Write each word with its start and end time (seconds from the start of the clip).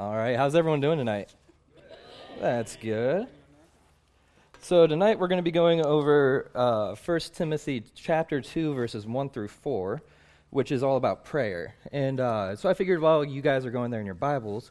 All 0.00 0.16
right, 0.16 0.34
how's 0.34 0.54
everyone 0.54 0.80
doing 0.80 0.96
tonight? 0.96 1.28
That's 2.40 2.74
good. 2.76 3.26
So 4.62 4.86
tonight 4.86 5.18
we're 5.18 5.28
going 5.28 5.40
to 5.40 5.42
be 5.42 5.50
going 5.50 5.84
over 5.84 6.50
uh, 6.54 6.94
1 6.94 7.20
Timothy 7.34 7.84
chapter 7.94 8.40
2, 8.40 8.72
verses 8.72 9.06
1 9.06 9.28
through 9.28 9.48
4, 9.48 10.00
which 10.48 10.72
is 10.72 10.82
all 10.82 10.96
about 10.96 11.26
prayer. 11.26 11.74
And 11.92 12.18
uh, 12.18 12.56
so 12.56 12.70
I 12.70 12.72
figured 12.72 13.02
while 13.02 13.22
you 13.22 13.42
guys 13.42 13.66
are 13.66 13.70
going 13.70 13.90
there 13.90 14.00
in 14.00 14.06
your 14.06 14.14
Bibles, 14.14 14.70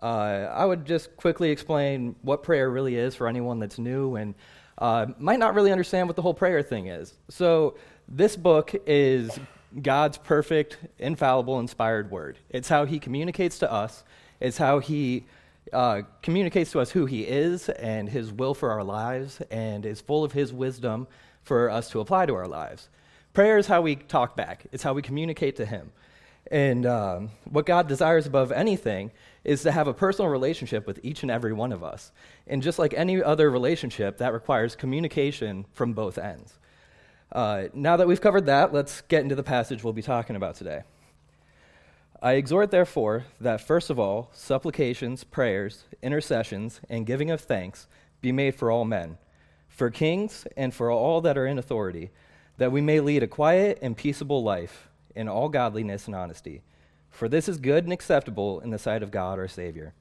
uh, 0.00 0.06
I 0.54 0.64
would 0.64 0.86
just 0.86 1.16
quickly 1.16 1.50
explain 1.50 2.14
what 2.22 2.44
prayer 2.44 2.70
really 2.70 2.94
is 2.94 3.16
for 3.16 3.26
anyone 3.26 3.58
that's 3.58 3.80
new 3.80 4.14
and 4.14 4.36
uh, 4.78 5.06
might 5.18 5.40
not 5.40 5.56
really 5.56 5.72
understand 5.72 6.08
what 6.08 6.14
the 6.14 6.22
whole 6.22 6.34
prayer 6.34 6.62
thing 6.62 6.86
is. 6.86 7.14
So 7.30 7.78
this 8.06 8.36
book 8.36 8.76
is 8.86 9.40
God's 9.82 10.18
perfect, 10.18 10.78
infallible, 11.00 11.58
inspired 11.58 12.12
word. 12.12 12.38
It's 12.48 12.68
how 12.68 12.84
he 12.84 13.00
communicates 13.00 13.58
to 13.58 13.72
us, 13.72 14.04
it's 14.40 14.58
how 14.58 14.78
he 14.78 15.24
uh, 15.72 16.02
communicates 16.22 16.72
to 16.72 16.80
us 16.80 16.90
who 16.90 17.06
he 17.06 17.22
is 17.22 17.68
and 17.68 18.08
his 18.08 18.32
will 18.32 18.54
for 18.54 18.70
our 18.70 18.84
lives, 18.84 19.40
and 19.50 19.84
is 19.84 20.00
full 20.00 20.24
of 20.24 20.32
his 20.32 20.52
wisdom 20.52 21.06
for 21.42 21.70
us 21.70 21.90
to 21.90 22.00
apply 22.00 22.26
to 22.26 22.34
our 22.34 22.48
lives. 22.48 22.88
Prayer 23.32 23.58
is 23.58 23.66
how 23.66 23.82
we 23.82 23.96
talk 23.96 24.36
back, 24.36 24.66
it's 24.72 24.82
how 24.82 24.94
we 24.94 25.02
communicate 25.02 25.56
to 25.56 25.66
him. 25.66 25.92
And 26.50 26.86
um, 26.86 27.30
what 27.44 27.66
God 27.66 27.88
desires 27.88 28.26
above 28.26 28.52
anything 28.52 29.10
is 29.44 29.62
to 29.62 29.72
have 29.72 29.86
a 29.86 29.92
personal 29.92 30.30
relationship 30.30 30.86
with 30.86 30.98
each 31.02 31.22
and 31.22 31.30
every 31.30 31.52
one 31.52 31.72
of 31.72 31.84
us. 31.84 32.10
And 32.46 32.62
just 32.62 32.78
like 32.78 32.94
any 32.94 33.22
other 33.22 33.50
relationship, 33.50 34.18
that 34.18 34.32
requires 34.32 34.74
communication 34.74 35.66
from 35.74 35.92
both 35.92 36.16
ends. 36.16 36.58
Uh, 37.30 37.64
now 37.74 37.98
that 37.98 38.08
we've 38.08 38.20
covered 38.20 38.46
that, 38.46 38.72
let's 38.72 39.02
get 39.02 39.22
into 39.22 39.34
the 39.34 39.42
passage 39.42 39.84
we'll 39.84 39.92
be 39.92 40.02
talking 40.02 40.36
about 40.36 40.54
today. 40.54 40.82
I 42.20 42.32
exhort, 42.32 42.72
therefore, 42.72 43.26
that 43.40 43.60
first 43.60 43.90
of 43.90 43.98
all, 43.98 44.30
supplications, 44.32 45.22
prayers, 45.22 45.84
intercessions, 46.02 46.80
and 46.88 47.06
giving 47.06 47.30
of 47.30 47.40
thanks 47.40 47.86
be 48.20 48.32
made 48.32 48.56
for 48.56 48.72
all 48.72 48.84
men, 48.84 49.18
for 49.68 49.88
kings, 49.90 50.44
and 50.56 50.74
for 50.74 50.90
all 50.90 51.20
that 51.20 51.38
are 51.38 51.46
in 51.46 51.58
authority, 51.58 52.10
that 52.56 52.72
we 52.72 52.80
may 52.80 52.98
lead 52.98 53.22
a 53.22 53.28
quiet 53.28 53.78
and 53.80 53.96
peaceable 53.96 54.42
life 54.42 54.88
in 55.14 55.28
all 55.28 55.48
godliness 55.48 56.06
and 56.06 56.16
honesty. 56.16 56.62
For 57.08 57.28
this 57.28 57.48
is 57.48 57.58
good 57.58 57.84
and 57.84 57.92
acceptable 57.92 58.60
in 58.60 58.70
the 58.70 58.78
sight 58.78 59.04
of 59.04 59.12
God 59.12 59.38
our 59.38 59.46
Savior, 59.46 59.94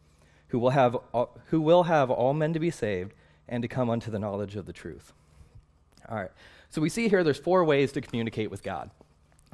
who 0.48 0.58
will 0.58 0.72
have 0.72 0.96
all, 1.14 1.40
who 1.48 1.62
will 1.62 1.84
have 1.84 2.10
all 2.10 2.34
men 2.34 2.54
to 2.54 2.60
be 2.60 2.72
saved 2.72 3.14
and 3.48 3.62
to 3.62 3.68
come 3.68 3.92
unto 3.92 4.10
the 4.10 4.20
knowledge 4.20 4.56
of 4.56 4.66
the 4.66 4.74
truth. 4.74 5.14
All 6.10 6.18
right. 6.18 6.32
So 6.70 6.82
we 6.82 6.90
see 6.90 7.08
here 7.08 7.24
there's 7.24 7.38
four 7.38 7.64
ways 7.64 7.92
to 7.94 8.02
communicate 8.02 8.50
with 8.50 8.64
God. 8.64 8.90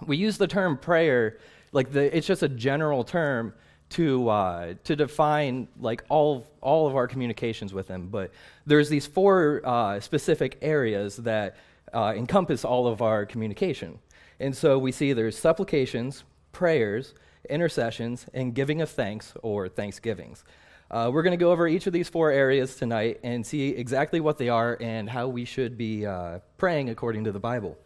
We 0.07 0.17
use 0.17 0.37
the 0.37 0.47
term 0.47 0.77
prayer, 0.77 1.37
like 1.71 1.91
the, 1.91 2.15
it's 2.15 2.27
just 2.27 2.43
a 2.43 2.49
general 2.49 3.03
term 3.03 3.53
to, 3.91 4.29
uh, 4.29 4.73
to 4.85 4.95
define 4.95 5.67
like 5.79 6.03
all, 6.09 6.47
all 6.61 6.87
of 6.87 6.95
our 6.95 7.07
communications 7.07 7.73
with 7.73 7.87
Him. 7.87 8.07
But 8.09 8.31
there's 8.65 8.89
these 8.89 9.05
four 9.05 9.61
uh, 9.63 9.99
specific 9.99 10.57
areas 10.61 11.17
that 11.17 11.57
uh, 11.93 12.13
encompass 12.15 12.65
all 12.65 12.87
of 12.87 13.01
our 13.01 13.25
communication. 13.25 13.99
And 14.39 14.55
so 14.55 14.79
we 14.79 14.91
see 14.91 15.13
there's 15.13 15.37
supplications, 15.37 16.23
prayers, 16.51 17.13
intercessions, 17.49 18.25
and 18.33 18.55
giving 18.55 18.81
of 18.81 18.89
thanks 18.89 19.33
or 19.41 19.69
thanksgivings. 19.69 20.43
Uh, 20.89 21.09
we're 21.11 21.23
going 21.23 21.31
to 21.31 21.43
go 21.43 21.51
over 21.51 21.67
each 21.67 21.87
of 21.87 21.93
these 21.93 22.09
four 22.09 22.31
areas 22.31 22.75
tonight 22.75 23.19
and 23.23 23.45
see 23.45 23.69
exactly 23.69 24.19
what 24.19 24.37
they 24.37 24.49
are 24.49 24.77
and 24.79 25.09
how 25.09 25.27
we 25.27 25.45
should 25.45 25.77
be 25.77 26.05
uh, 26.05 26.39
praying 26.57 26.89
according 26.89 27.23
to 27.23 27.31
the 27.31 27.39
Bible. 27.39 27.77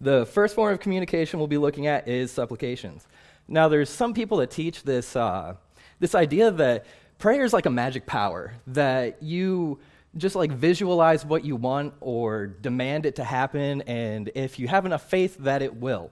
The 0.00 0.26
first 0.26 0.54
form 0.54 0.72
of 0.72 0.80
communication 0.80 1.38
we'll 1.38 1.48
be 1.48 1.58
looking 1.58 1.86
at 1.88 2.06
is 2.06 2.30
supplications. 2.30 3.06
Now, 3.48 3.68
there's 3.68 3.90
some 3.90 4.14
people 4.14 4.38
that 4.38 4.50
teach 4.50 4.84
this, 4.84 5.16
uh, 5.16 5.54
this 5.98 6.14
idea 6.14 6.50
that 6.52 6.86
prayer 7.18 7.44
is 7.44 7.52
like 7.52 7.66
a 7.66 7.70
magic 7.70 8.06
power, 8.06 8.54
that 8.68 9.22
you 9.22 9.80
just 10.16 10.36
like 10.36 10.52
visualize 10.52 11.24
what 11.24 11.44
you 11.44 11.56
want 11.56 11.94
or 12.00 12.46
demand 12.46 13.06
it 13.06 13.16
to 13.16 13.24
happen, 13.24 13.82
and 13.82 14.30
if 14.34 14.58
you 14.58 14.68
have 14.68 14.86
enough 14.86 15.08
faith, 15.08 15.36
that 15.38 15.62
it 15.62 15.74
will. 15.74 16.10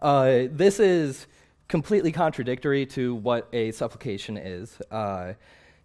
Uh, 0.00 0.42
this 0.50 0.78
is 0.78 1.26
completely 1.66 2.12
contradictory 2.12 2.86
to 2.86 3.14
what 3.16 3.48
a 3.52 3.72
supplication 3.72 4.36
is. 4.36 4.78
Uh, 4.90 5.32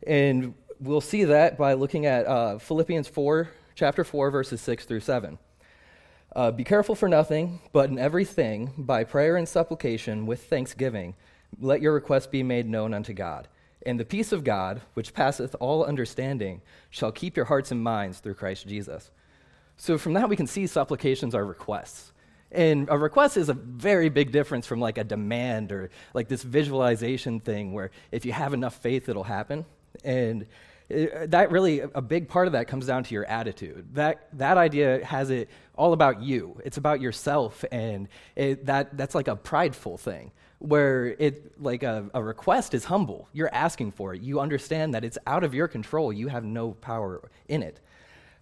and 0.05 0.53
we'll 0.79 1.01
see 1.01 1.23
that 1.23 1.57
by 1.57 1.73
looking 1.73 2.05
at 2.05 2.27
uh, 2.27 2.57
Philippians 2.59 3.07
4, 3.07 3.49
chapter 3.75 4.03
4, 4.03 4.29
verses 4.29 4.61
6 4.61 4.85
through 4.85 4.99
7. 4.99 5.37
Uh, 6.35 6.51
Be 6.51 6.63
careful 6.63 6.95
for 6.95 7.09
nothing, 7.09 7.59
but 7.73 7.89
in 7.89 7.97
everything, 7.97 8.71
by 8.77 9.03
prayer 9.03 9.35
and 9.35 9.47
supplication, 9.47 10.25
with 10.25 10.43
thanksgiving, 10.43 11.15
let 11.59 11.81
your 11.81 11.93
requests 11.93 12.27
be 12.27 12.43
made 12.43 12.69
known 12.69 12.93
unto 12.93 13.13
God. 13.13 13.47
And 13.85 13.99
the 13.99 14.05
peace 14.05 14.31
of 14.31 14.43
God, 14.43 14.81
which 14.93 15.13
passeth 15.13 15.55
all 15.59 15.85
understanding, 15.85 16.61
shall 16.89 17.11
keep 17.11 17.35
your 17.35 17.45
hearts 17.45 17.71
and 17.71 17.81
minds 17.81 18.19
through 18.19 18.35
Christ 18.35 18.67
Jesus. 18.67 19.09
So 19.77 19.97
from 19.97 20.13
that, 20.13 20.29
we 20.29 20.35
can 20.35 20.47
see 20.47 20.67
supplications 20.67 21.33
are 21.33 21.45
requests. 21.45 22.11
And 22.51 22.89
a 22.89 22.97
request 22.97 23.37
is 23.37 23.49
a 23.49 23.53
very 23.53 24.09
big 24.09 24.31
difference 24.31 24.67
from 24.67 24.79
like 24.79 24.97
a 24.97 25.03
demand 25.03 25.71
or 25.71 25.91
like 26.13 26.27
this 26.27 26.43
visualization 26.43 27.39
thing 27.39 27.73
where 27.73 27.91
if 28.11 28.25
you 28.25 28.33
have 28.33 28.53
enough 28.53 28.75
faith, 28.77 29.07
it'll 29.07 29.23
happen. 29.23 29.65
And 30.03 30.45
that 30.89 31.51
really, 31.51 31.81
a 31.81 32.01
big 32.01 32.27
part 32.27 32.47
of 32.47 32.53
that 32.53 32.67
comes 32.67 32.87
down 32.87 33.03
to 33.03 33.13
your 33.13 33.25
attitude. 33.25 33.87
That, 33.93 34.27
that 34.33 34.57
idea 34.57 35.05
has 35.05 35.29
it 35.29 35.49
all 35.75 35.93
about 35.93 36.21
you. 36.21 36.59
It's 36.65 36.77
about 36.77 36.99
yourself, 36.99 37.63
and 37.71 38.07
it, 38.35 38.65
that, 38.65 38.97
that's 38.97 39.15
like 39.15 39.27
a 39.27 39.35
prideful 39.35 39.97
thing 39.97 40.31
where 40.59 41.15
it 41.19 41.59
like 41.61 41.83
a, 41.83 42.09
a 42.13 42.21
request 42.21 42.73
is 42.73 42.85
humble. 42.85 43.29
You're 43.33 43.53
asking 43.53 43.91
for 43.91 44.13
it. 44.13 44.21
You 44.21 44.39
understand 44.39 44.93
that 44.93 45.03
it's 45.03 45.17
out 45.25 45.43
of 45.43 45.53
your 45.53 45.67
control. 45.67 46.11
You 46.11 46.27
have 46.27 46.43
no 46.43 46.71
power 46.71 47.29
in 47.47 47.63
it. 47.63 47.79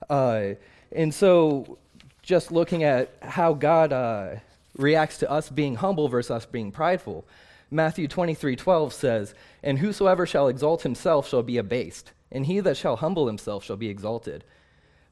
Uh, 0.10 0.54
and 0.92 1.14
so 1.14 1.78
just 2.24 2.52
looking 2.52 2.84
at 2.84 3.16
how 3.22 3.54
God 3.54 3.94
uh, 3.94 4.36
reacts 4.78 5.20
to 5.20 5.30
us 5.30 5.50
being 5.50 5.76
humble 5.76 6.08
versus 6.08 6.32
us 6.32 6.46
being 6.46 6.72
prideful. 6.72 7.26
Matthew 7.70 8.08
23 8.08 8.56
12 8.56 8.94
says, 8.94 9.34
And 9.62 9.80
whosoever 9.80 10.26
shall 10.26 10.48
exalt 10.48 10.84
himself 10.84 11.30
shall 11.30 11.44
be 11.44 11.58
abased, 11.58 12.12
and 12.32 12.46
he 12.46 12.60
that 12.60 12.78
shall 12.78 12.98
humble 12.98 13.28
himself 13.28 13.64
shall 13.64 13.78
be 13.78 13.90
exalted. 13.90 14.44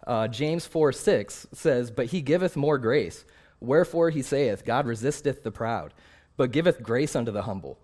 Uh, 0.05 0.27
James 0.27 0.65
4 0.65 0.91
6 0.91 1.47
says, 1.53 1.91
But 1.91 2.07
he 2.07 2.21
giveth 2.21 2.55
more 2.55 2.77
grace. 2.77 3.25
Wherefore 3.59 4.09
he 4.09 4.21
saith, 4.21 4.65
God 4.65 4.85
resisteth 4.85 5.43
the 5.43 5.51
proud, 5.51 5.93
but 6.37 6.51
giveth 6.51 6.83
grace 6.83 7.15
unto 7.15 7.31
the 7.31 7.43
humble. 7.43 7.79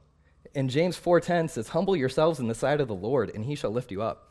And 0.53 0.69
James 0.69 0.97
4:10 0.97 1.47
says, 1.47 1.69
"Humble 1.69 1.95
yourselves 1.95 2.39
in 2.39 2.47
the 2.47 2.55
sight 2.55 2.81
of 2.81 2.87
the 2.87 2.95
Lord, 2.95 3.31
and 3.33 3.45
he 3.45 3.55
shall 3.55 3.71
lift 3.71 3.91
you 3.91 4.01
up." 4.01 4.27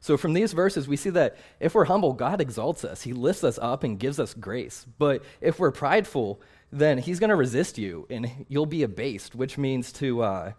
So, 0.00 0.16
from 0.16 0.34
these 0.34 0.52
verses, 0.52 0.86
we 0.86 0.96
see 0.96 1.10
that 1.10 1.36
if 1.58 1.74
we're 1.74 1.86
humble, 1.86 2.12
God 2.12 2.40
exalts 2.40 2.84
us. 2.84 3.02
He 3.02 3.12
lifts 3.12 3.42
us 3.42 3.58
up 3.60 3.82
and 3.82 3.98
gives 3.98 4.20
us 4.20 4.34
grace. 4.34 4.86
But 4.98 5.24
if 5.40 5.58
we're 5.58 5.72
prideful, 5.72 6.40
then 6.70 6.98
He's 6.98 7.18
going 7.18 7.30
to 7.30 7.36
resist 7.36 7.78
you 7.78 8.06
and 8.10 8.46
you'll 8.48 8.66
be 8.66 8.82
abased, 8.82 9.34
which 9.34 9.58
means 9.58 9.92
to, 9.94 10.22
uh, 10.22 10.52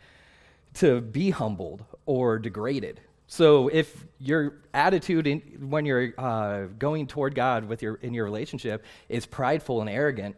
to 0.75 1.01
be 1.01 1.29
humbled 1.29 1.85
or 2.05 2.39
degraded. 2.39 2.99
So, 3.27 3.67
if 3.67 4.05
your 4.19 4.55
attitude 4.73 5.27
in, 5.27 5.39
when 5.69 5.85
you're 5.85 6.13
uh, 6.17 6.67
going 6.79 7.07
toward 7.07 7.35
God 7.35 7.65
with 7.65 7.81
your, 7.81 7.95
in 7.95 8.13
your 8.13 8.23
relationship 8.23 8.85
is 9.09 9.25
prideful 9.25 9.81
and 9.81 9.89
arrogant, 9.89 10.35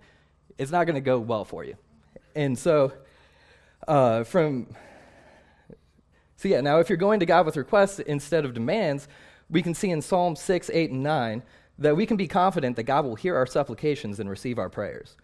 it's 0.57 0.71
not 0.71 0.85
going 0.85 0.95
to 0.95 1.01
go 1.01 1.19
well 1.19 1.45
for 1.45 1.63
you. 1.63 1.75
And 2.35 2.57
so, 2.57 2.91
uh, 3.87 4.23
from 4.23 4.67
so, 6.39 6.47
yeah, 6.47 6.61
now 6.61 6.79
if 6.79 6.87
you're 6.87 6.97
going 6.97 7.19
to 7.19 7.25
God 7.25 7.45
with 7.45 7.57
requests 7.57 7.99
instead 7.99 8.45
of 8.45 8.53
demands, 8.53 9.09
we 9.49 9.61
can 9.61 9.73
see 9.73 9.89
in 9.89 10.01
Psalm 10.01 10.37
6, 10.37 10.69
8, 10.73 10.91
and 10.91 11.03
9 11.03 11.43
that 11.79 11.97
we 11.97 12.05
can 12.05 12.15
be 12.15 12.29
confident 12.29 12.77
that 12.77 12.83
God 12.83 13.03
will 13.03 13.15
hear 13.15 13.35
our 13.35 13.45
supplications 13.45 14.21
and 14.21 14.29
receive 14.29 14.57
our 14.57 14.69
prayers. 14.69 15.17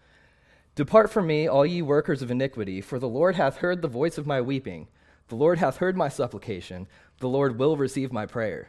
Depart 0.74 1.10
from 1.10 1.26
me, 1.26 1.46
all 1.48 1.64
ye 1.64 1.80
workers 1.80 2.20
of 2.20 2.30
iniquity, 2.30 2.82
for 2.82 2.98
the 2.98 3.08
Lord 3.08 3.34
hath 3.34 3.56
heard 3.56 3.80
the 3.80 3.88
voice 3.88 4.18
of 4.18 4.26
my 4.26 4.42
weeping. 4.42 4.88
The 5.28 5.36
Lord 5.36 5.58
hath 5.58 5.78
heard 5.78 5.96
my 5.96 6.08
supplication. 6.08 6.86
The 7.18 7.28
Lord 7.28 7.58
will 7.58 7.76
receive 7.76 8.12
my 8.12 8.26
prayer. 8.26 8.68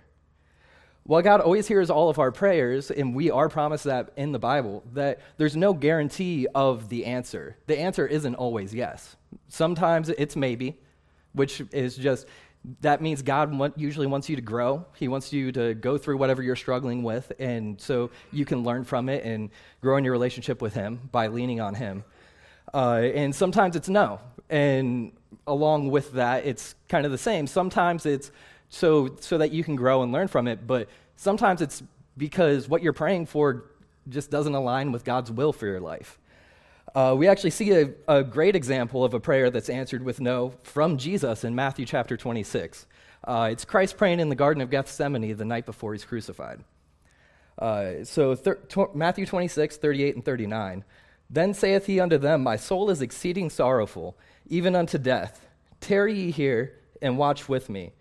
While 1.03 1.21
God 1.21 1.39
always 1.39 1.67
hears 1.67 1.89
all 1.89 2.09
of 2.09 2.19
our 2.19 2.31
prayers, 2.31 2.91
and 2.91 3.15
we 3.15 3.31
are 3.31 3.47
promised 3.47 3.85
that 3.85 4.11
in 4.17 4.33
the 4.33 4.39
Bible, 4.39 4.83
that 4.93 5.21
there's 5.37 5.55
no 5.55 5.73
guarantee 5.73 6.47
of 6.53 6.89
the 6.89 7.05
answer. 7.05 7.55
The 7.67 7.79
answer 7.79 8.05
isn't 8.05 8.35
always 8.35 8.73
yes. 8.73 9.15
Sometimes 9.47 10.09
it's 10.09 10.35
maybe, 10.35 10.77
which 11.31 11.61
is 11.71 11.95
just 11.95 12.27
that 12.81 13.01
means 13.01 13.21
God 13.21 13.73
usually 13.77 14.07
wants 14.07 14.27
you 14.27 14.35
to 14.35 14.41
grow. 14.41 14.85
He 14.97 15.07
wants 15.07 15.31
you 15.31 15.53
to 15.53 15.73
go 15.73 15.97
through 15.97 16.17
whatever 16.17 16.41
you're 16.43 16.57
struggling 16.57 17.03
with, 17.03 17.31
and 17.39 17.79
so 17.79 18.09
you 18.33 18.43
can 18.43 18.63
learn 18.63 18.83
from 18.83 19.07
it 19.07 19.23
and 19.23 19.49
grow 19.79 19.95
in 19.95 20.03
your 20.03 20.11
relationship 20.11 20.61
with 20.61 20.73
Him 20.73 21.07
by 21.11 21.27
leaning 21.27 21.61
on 21.61 21.75
Him. 21.75 22.03
Uh, 22.73 22.95
and 23.15 23.33
sometimes 23.33 23.77
it's 23.77 23.87
no. 23.87 24.19
And 24.49 25.11
along 25.45 25.91
with 25.91 26.13
that, 26.13 26.45
it's 26.45 26.75
kind 26.89 27.05
of 27.05 27.11
the 27.11 27.17
same. 27.17 27.47
Sometimes 27.47 28.05
it's 28.05 28.31
so, 28.69 29.15
so 29.19 29.37
that 29.37 29.51
you 29.51 29.63
can 29.63 29.75
grow 29.75 30.03
and 30.03 30.11
learn 30.11 30.27
from 30.27 30.47
it, 30.47 30.65
but 30.65 30.89
sometimes 31.15 31.61
it's 31.61 31.83
because 32.17 32.67
what 32.67 32.81
you're 32.81 32.93
praying 32.93 33.27
for 33.27 33.65
just 34.09 34.31
doesn't 34.31 34.55
align 34.55 34.91
with 34.91 35.03
God's 35.03 35.31
will 35.31 35.53
for 35.53 35.65
your 35.65 35.79
life. 35.79 36.17
Uh, 36.95 37.13
we 37.17 37.27
actually 37.27 37.51
see 37.51 37.71
a, 37.71 37.93
a, 38.07 38.23
great 38.23 38.55
example 38.55 39.03
of 39.03 39.13
a 39.13 39.19
prayer 39.19 39.49
that's 39.49 39.69
answered 39.69 40.03
with 40.03 40.21
no 40.21 40.53
from 40.63 40.97
Jesus 40.97 41.43
in 41.43 41.53
Matthew 41.53 41.85
chapter 41.85 42.15
26. 42.15 42.87
Uh, 43.23 43.49
it's 43.51 43.65
Christ 43.65 43.97
praying 43.97 44.19
in 44.19 44.29
the 44.29 44.35
Garden 44.35 44.61
of 44.61 44.69
Gethsemane 44.69 45.35
the 45.35 45.45
night 45.45 45.65
before 45.65 45.93
he's 45.93 46.05
crucified. 46.05 46.63
Uh, 47.59 48.03
so, 48.03 48.35
thir- 48.35 48.59
Matthew 48.93 49.25
26, 49.25 49.77
38 49.77 50.15
and 50.15 50.25
39. 50.25 50.85
Then 51.29 51.53
saith 51.53 51.87
he 51.87 51.99
unto 51.99 52.17
them, 52.17 52.41
My 52.41 52.55
soul 52.55 52.89
is 52.89 53.01
exceeding 53.01 53.49
sorrowful, 53.49 54.17
even 54.49 54.75
unto 54.75 54.97
death. 54.97 55.45
Tarry 55.79 56.13
ye 56.13 56.31
here 56.31 56.73
and 57.01 57.17
watch 57.17 57.47
with 57.47 57.69
me. 57.69 57.93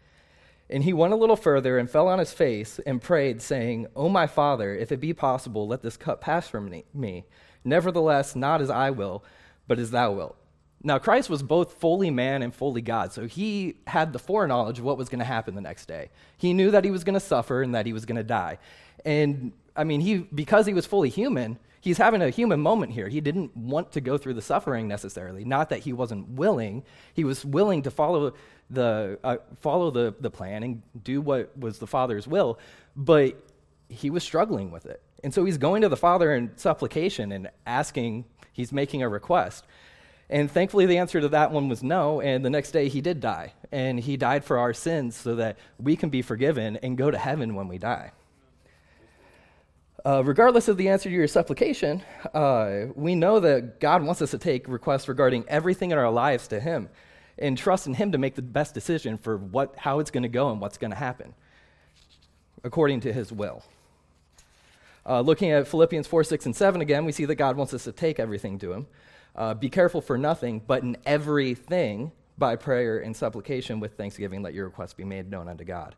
And 0.69 0.83
he 0.83 0.93
went 0.93 1.13
a 1.13 1.17
little 1.17 1.37
further 1.37 1.79
and 1.79 1.89
fell 1.89 2.09
on 2.09 2.19
his 2.19 2.33
face 2.33 2.81
and 2.87 3.01
prayed, 3.01 3.41
saying, 3.41 3.87
O 3.95 4.09
my 4.09 4.27
Father, 4.27 4.75
if 4.75 4.91
it 4.91 5.01
be 5.01 5.13
possible, 5.13 5.69
let 5.69 5.83
this 5.83 5.97
cup 5.97 6.21
pass 6.21 6.49
from 6.49 6.83
me. 6.93 7.25
Nevertheless, 7.65 8.35
not 8.35 8.61
as 8.61 8.71
I 8.71 8.91
will, 8.91 9.25
but 9.69 9.79
as 9.79 9.91
thou 9.91 10.13
wilt. 10.13 10.37
Now, 10.83 10.99
Christ 10.99 11.31
was 11.31 11.43
both 11.43 11.75
fully 11.75 12.11
man 12.11 12.43
and 12.43 12.55
fully 12.55 12.83
God, 12.83 13.13
so 13.13 13.27
he 13.27 13.79
had 13.87 14.13
the 14.13 14.19
foreknowledge 14.19 14.79
of 14.79 14.85
what 14.85 14.99
was 14.99 15.09
going 15.09 15.19
to 15.21 15.25
happen 15.25 15.55
the 15.55 15.61
next 15.61 15.87
day. 15.87 16.11
He 16.37 16.53
knew 16.53 16.71
that 16.71 16.85
he 16.85 16.91
was 16.91 17.03
going 17.03 17.15
to 17.15 17.21
suffer 17.21 17.63
and 17.63 17.75
that 17.75 17.87
he 17.87 17.93
was 17.93 18.05
going 18.05 18.17
to 18.17 18.25
die. 18.25 18.59
And 19.05 19.53
I 19.75 19.85
mean, 19.85 20.01
he, 20.01 20.19
because 20.19 20.67
he 20.67 20.75
was 20.75 20.87
fully 20.87 21.09
human, 21.09 21.59
he's 21.87 21.99
having 21.99 22.21
a 22.21 22.31
human 22.31 22.59
moment 22.59 22.91
here. 22.91 23.07
He 23.07 23.21
didn't 23.21 23.57
want 23.57 23.93
to 23.93 24.01
go 24.01 24.19
through 24.19 24.35
the 24.35 24.43
suffering 24.43 24.89
necessarily. 24.89 25.45
Not 25.45 25.69
that 25.69 25.79
he 25.79 25.93
wasn't 25.93 26.31
willing, 26.31 26.83
he 27.15 27.23
was 27.23 27.45
willing 27.45 27.83
to 27.83 27.93
follow 27.93 28.33
the, 28.69 29.21
uh, 29.23 29.37
follow 29.61 29.93
the, 29.93 30.13
the 30.19 30.29
plan 30.29 30.65
and 30.65 30.83
do 31.05 31.21
what 31.21 31.57
was 31.57 31.79
the 31.79 31.87
Father's 31.87 32.27
will, 32.27 32.59
but 32.97 33.41
he 33.89 34.11
was 34.11 34.25
struggling 34.25 34.73
with 34.73 34.85
it. 34.85 35.01
And 35.23 35.33
so 35.33 35.45
he's 35.45 35.59
going 35.59 35.83
to 35.83 35.89
the 35.89 35.97
Father 35.97 36.35
in 36.35 36.51
supplication 36.57 37.31
and 37.31 37.51
asking, 37.67 38.25
he's 38.53 38.73
making 38.73 39.03
a 39.03 39.09
request. 39.09 39.65
And 40.29 40.51
thankfully, 40.51 40.87
the 40.87 40.99
answer 40.99 41.21
to 41.21 41.29
that 41.29 41.53
one 41.53 41.69
was 41.69 41.85
no. 41.85 42.21
And 42.21 42.45
the 42.45 42.51
next 42.51 42.73
day, 42.73 42.89
he 42.89 43.01
did 43.01 43.21
die. 43.21 43.53
And 43.71 44.01
he 44.01 44.17
died 44.17 44.45
for 44.45 44.59
our 44.59 44.75
sins 44.75 45.15
so 45.15 45.37
that 45.37 45.57
we 45.79 45.95
can 45.95 46.11
be 46.11 46.21
forgiven 46.21 46.79
and 46.79 46.99
go 46.99 47.13
to 47.13 47.19
heaven 47.19 47.55
when 47.55 47.69
we 47.69 47.79
die. 47.79 48.11
Uh, 50.07 50.23
regardless 50.23 50.69
of 50.69 50.77
the 50.77 50.89
answer 50.89 51.09
to 51.09 51.15
your 51.17 51.27
supplication, 51.27 52.01
uh, 52.33 52.85
we 52.95 53.17
know 53.17 53.41
that 53.41 53.81
God 53.81 54.05
wants 54.05 54.23
us 54.23 54.31
to 54.31 54.39
take 54.39 54.69
requests 54.69 55.09
regarding 55.09 55.45
everything 55.49 55.91
in 55.91 55.99
our 55.99 56.13
lives 56.13 56.47
to 56.47 56.61
Him 56.61 56.89
and 57.37 57.59
trust 57.59 57.89
in 57.89 57.95
Him 57.95 58.13
to 58.13 58.19
make 58.19 58.37
the 58.37 58.43
best 58.43 58.73
decision 58.73 59.19
for 59.19 59.37
what, 59.37 59.75
how 59.77 59.99
it's 59.99 60.13
going 60.13 60.23
to 60.23 60.29
go 60.29 60.53
and 60.53 60.61
what's 60.61 60.79
going 60.79 60.93
to 60.93 60.97
happen 60.97 61.35
according 62.63 63.01
to 63.01 63.13
His 63.13 63.33
will. 63.33 63.65
Uh, 65.05 65.23
looking 65.23 65.51
at 65.51 65.67
Philippians 65.67 66.07
4, 66.07 66.23
6, 66.23 66.47
and 66.47 66.55
7 66.55 66.81
again, 66.81 67.05
we 67.05 67.11
see 67.11 67.25
that 67.25 67.35
God 67.35 67.57
wants 67.57 67.75
us 67.75 67.83
to 67.83 67.91
take 67.91 68.21
everything 68.21 68.61
to 68.61 68.73
Him. 68.73 68.87
Uh, 69.35 69.55
be 69.55 69.69
careful 69.69 70.01
for 70.01 70.17
nothing, 70.17 70.63
but 70.65 70.85
in 70.85 70.97
everything, 71.05 72.13
by 72.39 72.55
prayer 72.55 73.01
and 73.01 73.17
supplication 73.17 73.81
with 73.81 73.95
thanksgiving, 73.95 74.41
let 74.41 74.55
your 74.55 74.67
requests 74.67 74.95
be 74.95 75.05
made 75.05 75.29
known 75.29 75.49
unto 75.49 75.65
God. 75.65 75.97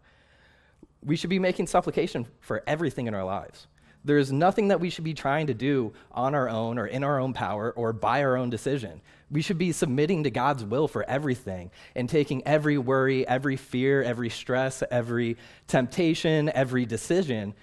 We 1.04 1.14
should 1.14 1.28
be 1.28 1.38
making 1.38 1.66
supplication 1.66 2.26
for 2.40 2.64
everything 2.66 3.06
in 3.06 3.12
our 3.12 3.24
lives. 3.24 3.66
There 4.04 4.18
is 4.18 4.32
nothing 4.32 4.68
that 4.68 4.80
we 4.80 4.90
should 4.90 5.04
be 5.04 5.14
trying 5.14 5.48
to 5.48 5.54
do 5.54 5.92
on 6.12 6.34
our 6.34 6.48
own 6.48 6.78
or 6.78 6.86
in 6.86 7.04
our 7.04 7.18
own 7.18 7.32
power 7.32 7.72
or 7.72 7.92
by 7.92 8.22
our 8.22 8.36
own 8.36 8.48
decision. 8.48 9.00
We 9.30 9.42
should 9.42 9.58
be 9.58 9.72
submitting 9.72 10.24
to 10.24 10.30
God's 10.30 10.64
will 10.64 10.88
for 10.88 11.08
everything 11.08 11.70
and 11.94 12.08
taking 12.08 12.46
every 12.46 12.78
worry, 12.78 13.26
every 13.26 13.56
fear, 13.56 14.02
every 14.02 14.30
stress, 14.30 14.82
every 14.90 15.36
temptation, 15.66 16.50
every 16.54 16.86
decision 16.86 17.54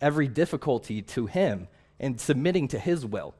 every 0.00 0.28
difficulty 0.28 1.02
to 1.02 1.26
Him 1.26 1.68
and 1.98 2.20
submitting 2.20 2.68
to 2.68 2.78
His 2.78 3.04
will. 3.04 3.34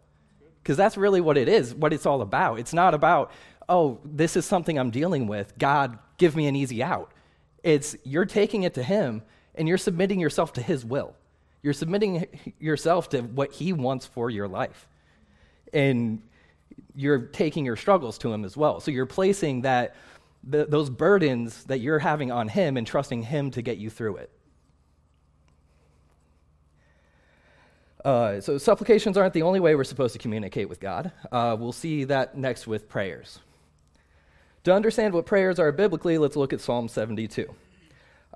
Because 0.63 0.77
that's 0.77 0.97
really 0.97 1.21
what 1.21 1.37
it 1.37 1.49
is, 1.49 1.75
what 1.75 1.93
it's 1.93 2.07
all 2.07 2.23
about. 2.23 2.59
It's 2.59 2.73
not 2.73 2.95
about, 2.95 3.31
oh, 3.69 4.01
this 4.05 4.37
is 4.37 4.47
something 4.47 4.79
I'm 4.79 4.91
dealing 4.91 5.27
with. 5.27 5.57
God, 5.59 5.99
give 6.17 6.35
me 6.35 6.47
an 6.47 6.57
easy 6.57 6.83
out. 6.83 7.13
It's 7.63 7.97
you're 8.03 8.25
taking 8.25 8.63
it 8.63 8.75
to 8.75 8.83
Him 8.83 9.23
and 9.55 9.69
you're 9.69 9.79
submitting 9.79 10.21
yourself 10.21 10.55
to 10.55 10.63
His 10.63 10.85
will. 10.85 11.15
You're 11.65 11.73
submitting 11.73 12.27
yourself 12.61 13.09
to 13.09 13.23
what 13.23 13.51
He 13.51 13.73
wants 13.73 14.05
for 14.05 14.29
your 14.29 14.47
life. 14.47 14.87
And 15.73 16.21
you're 16.95 17.21
taking 17.21 17.65
your 17.65 17.77
struggles 17.77 18.19
to 18.19 18.31
Him 18.31 18.45
as 18.45 18.55
well. 18.55 18.81
So 18.81 18.91
you're 18.91 19.07
placing 19.07 19.63
that, 19.63 19.97
the, 20.47 20.67
those 20.67 20.91
burdens 20.91 21.65
that 21.65 21.79
you're 21.79 21.99
having 21.99 22.31
on 22.31 22.49
Him 22.49 22.77
and 22.77 22.87
trusting 22.87 23.23
Him 23.23 23.51
to 23.53 23.63
get 23.63 23.79
you 23.79 23.89
through 23.89 24.19
it. 24.19 24.31
Uh, 28.05 28.43
so, 28.43 28.59
supplications 28.59 29.17
aren't 29.17 29.33
the 29.33 29.41
only 29.41 29.61
way 29.61 29.75
we're 29.75 29.85
supposed 29.85 30.13
to 30.13 30.19
communicate 30.19 30.69
with 30.69 30.79
God. 30.79 31.11
Uh, 31.33 31.57
we'll 31.59 31.73
see 31.73 32.05
that 32.05 32.37
next 32.37 32.67
with 32.67 32.87
prayers. 32.87 33.39
To 34.65 34.75
understand 34.75 35.15
what 35.15 35.25
prayers 35.25 35.59
are 35.59 35.73
biblically, 35.73 36.19
let's 36.19 36.37
look 36.37 36.53
at 36.53 36.61
Psalm 36.61 36.89
72. 36.89 37.55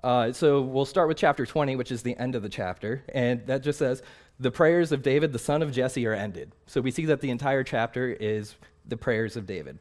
Uh, 0.03 0.33
so, 0.33 0.61
we'll 0.61 0.85
start 0.85 1.09
with 1.09 1.17
chapter 1.17 1.45
20, 1.45 1.77
which 1.77 1.91
is 1.91 2.03
the 2.03 2.17
end 2.19 2.35
of 2.35 2.43
the 2.43 2.49
chapter, 2.49 3.03
and 3.13 3.45
that 3.47 3.63
just 3.63 3.79
says, 3.79 4.03
The 4.39 4.51
prayers 4.51 4.93
of 4.93 5.03
David, 5.03 5.33
the 5.33 5.39
son 5.39 5.63
of 5.63 5.73
Jesse, 5.73 6.07
are 6.07 6.15
ended. 6.15 6.53
So, 6.67 6.81
we 6.81 6.91
see 6.91 7.07
that 7.07 7.21
the 7.21 7.31
entire 7.31 7.65
chapter 7.65 8.09
is 8.09 8.55
the 8.87 8.97
prayers 8.97 9.37
of 9.37 9.47
David. 9.47 9.79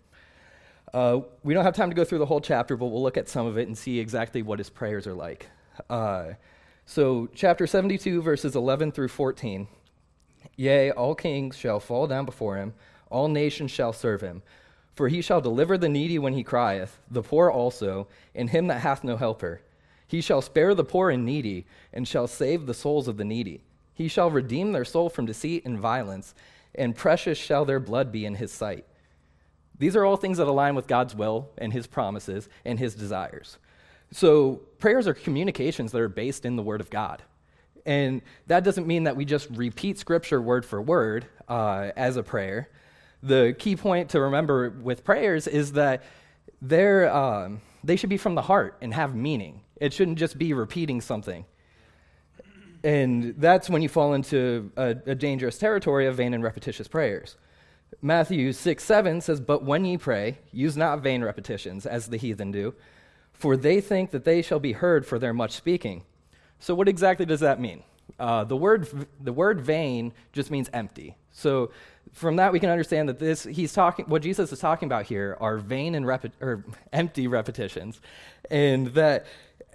Uh, 0.94 1.22
we 1.44 1.54
don't 1.54 1.66
have 1.66 1.76
time 1.76 1.90
to 1.90 1.96
go 1.96 2.04
through 2.04 2.20
the 2.20 2.26
whole 2.26 2.42
chapter, 2.42 2.76
but 2.76 2.88
we'll 2.88 3.04
look 3.04 3.18
at 3.18 3.30
some 3.30 3.46
of 3.46 3.58
it 3.58 3.68
and 3.68 3.78
see 3.78 4.00
exactly 4.00 4.42
what 4.42 4.60
his 4.60 4.70
prayers 4.70 5.06
are 5.06 5.14
like. 5.14 5.48
Uh, 5.90 6.34
so, 6.86 7.30
chapter 7.36 7.68
72, 7.68 8.22
verses 8.22 8.56
11 8.56 8.94
through 8.94 9.10
14. 9.10 9.68
Yea, 10.56 10.92
all 10.92 11.14
kings 11.14 11.58
shall 11.58 11.80
fall 11.80 12.08
down 12.08 12.26
before 12.26 12.58
him, 12.58 12.74
all 13.10 13.28
nations 13.28 13.72
shall 13.72 13.94
serve 13.94 14.22
him. 14.22 14.42
For 14.96 15.10
he 15.10 15.22
shall 15.22 15.42
deliver 15.42 15.78
the 15.78 15.90
needy 15.90 16.18
when 16.18 16.34
he 16.34 16.44
crieth, 16.44 16.98
the 17.12 17.22
poor 17.22 17.52
also, 17.52 18.08
and 18.34 18.50
him 18.50 18.68
that 18.68 18.82
hath 18.82 19.04
no 19.04 19.18
helper. 19.18 19.62
He 20.08 20.22
shall 20.22 20.42
spare 20.42 20.74
the 20.74 20.86
poor 20.86 21.10
and 21.10 21.26
needy, 21.26 21.66
and 21.92 22.08
shall 22.08 22.28
save 22.28 22.66
the 22.66 22.74
souls 22.74 23.08
of 23.08 23.18
the 23.18 23.26
needy. 23.26 23.62
He 23.94 24.08
shall 24.08 24.32
redeem 24.32 24.72
their 24.72 24.86
soul 24.86 25.10
from 25.10 25.26
deceit 25.26 25.66
and 25.66 25.78
violence, 25.78 26.34
and 26.74 26.96
precious 26.96 27.38
shall 27.38 27.66
their 27.66 27.80
blood 27.80 28.12
be 28.12 28.26
in 28.26 28.36
his 28.36 28.52
sight. 28.52 28.86
These 29.80 29.96
are 29.96 30.06
all 30.06 30.18
things 30.18 30.38
that 30.38 30.48
align 30.48 30.76
with 30.76 30.88
God's 30.88 31.16
will 31.16 31.50
and 31.58 31.74
his 31.74 31.88
promises 31.88 32.48
and 32.66 32.80
his 32.80 32.96
desires. 32.96 33.58
So, 34.12 34.62
prayers 34.80 35.08
are 35.08 35.14
communications 35.14 35.92
that 35.92 36.00
are 36.00 36.08
based 36.08 36.46
in 36.46 36.56
the 36.56 36.64
Word 36.64 36.80
of 36.80 36.90
God. 36.90 37.22
And 37.86 38.22
that 38.48 38.64
doesn't 38.64 38.88
mean 38.88 39.04
that 39.04 39.16
we 39.16 39.26
just 39.26 39.50
repeat 39.52 39.98
Scripture 39.98 40.42
word 40.42 40.66
for 40.66 40.82
word 40.82 41.26
uh, 41.48 41.92
as 41.96 42.18
a 42.18 42.24
prayer. 42.24 42.70
The 43.24 43.56
key 43.58 43.76
point 43.76 44.10
to 44.10 44.22
remember 44.22 44.70
with 44.70 45.04
prayers 45.04 45.48
is 45.48 45.74
that 45.74 46.04
they're, 46.62 47.14
um, 47.14 47.62
they 47.84 47.96
should 47.96 48.10
be 48.10 48.18
from 48.18 48.36
the 48.36 48.44
heart 48.44 48.78
and 48.82 48.94
have 48.94 49.16
meaning. 49.16 49.62
It 49.80 49.94
shouldn't 49.94 50.18
just 50.18 50.38
be 50.38 50.54
repeating 50.54 51.02
something. 51.02 51.46
And 52.84 53.36
that's 53.38 53.70
when 53.70 53.82
you 53.82 53.90
fall 53.90 54.14
into 54.14 54.72
a, 54.78 54.96
a 55.06 55.16
dangerous 55.16 55.58
territory 55.58 56.08
of 56.08 56.16
vain 56.16 56.34
and 56.34 56.44
repetitious 56.44 56.88
prayers. 56.88 57.36
Matthew 58.02 58.54
6 58.54 58.84
7 58.84 59.22
says, 59.22 59.40
But 59.40 59.64
when 59.64 59.86
ye 59.86 59.98
pray, 59.98 60.40
use 60.52 60.78
not 60.78 61.02
vain 61.02 61.24
repetitions, 61.24 61.86
as 61.86 62.08
the 62.08 62.18
heathen 62.18 62.52
do 62.52 62.76
for 63.38 63.56
they 63.56 63.80
think 63.80 64.12
that 64.12 64.26
they 64.26 64.42
shall 64.42 64.60
be 64.60 64.74
heard 64.74 65.06
for 65.06 65.20
their 65.20 65.34
much 65.34 65.52
speaking. 65.52 66.04
So, 66.60 66.74
what 66.74 66.88
exactly 66.88 67.26
does 67.26 67.40
that 67.42 67.60
mean? 67.60 67.84
Uh, 68.20 68.44
the, 68.44 68.58
word, 68.58 68.88
the 69.22 69.34
word 69.34 69.62
vain 69.62 70.12
just 70.34 70.50
means 70.50 70.70
empty. 70.74 71.16
So, 71.38 71.70
from 72.14 72.38
that, 72.38 72.52
we 72.52 72.60
can 72.60 72.72
understand 72.72 73.10
that 73.10 73.20
this, 73.20 73.44
he's 73.44 73.72
talking, 73.72 74.06
what 74.06 74.24
Jesus 74.24 74.52
is 74.52 74.58
talking 74.58 74.88
about 74.88 75.06
here 75.06 75.38
are 75.40 75.58
vain 75.58 75.94
and 75.94 76.04
or 76.06 76.66
empty 76.92 77.28
repetitions, 77.28 78.02
and 78.50 78.88
that 78.88 79.28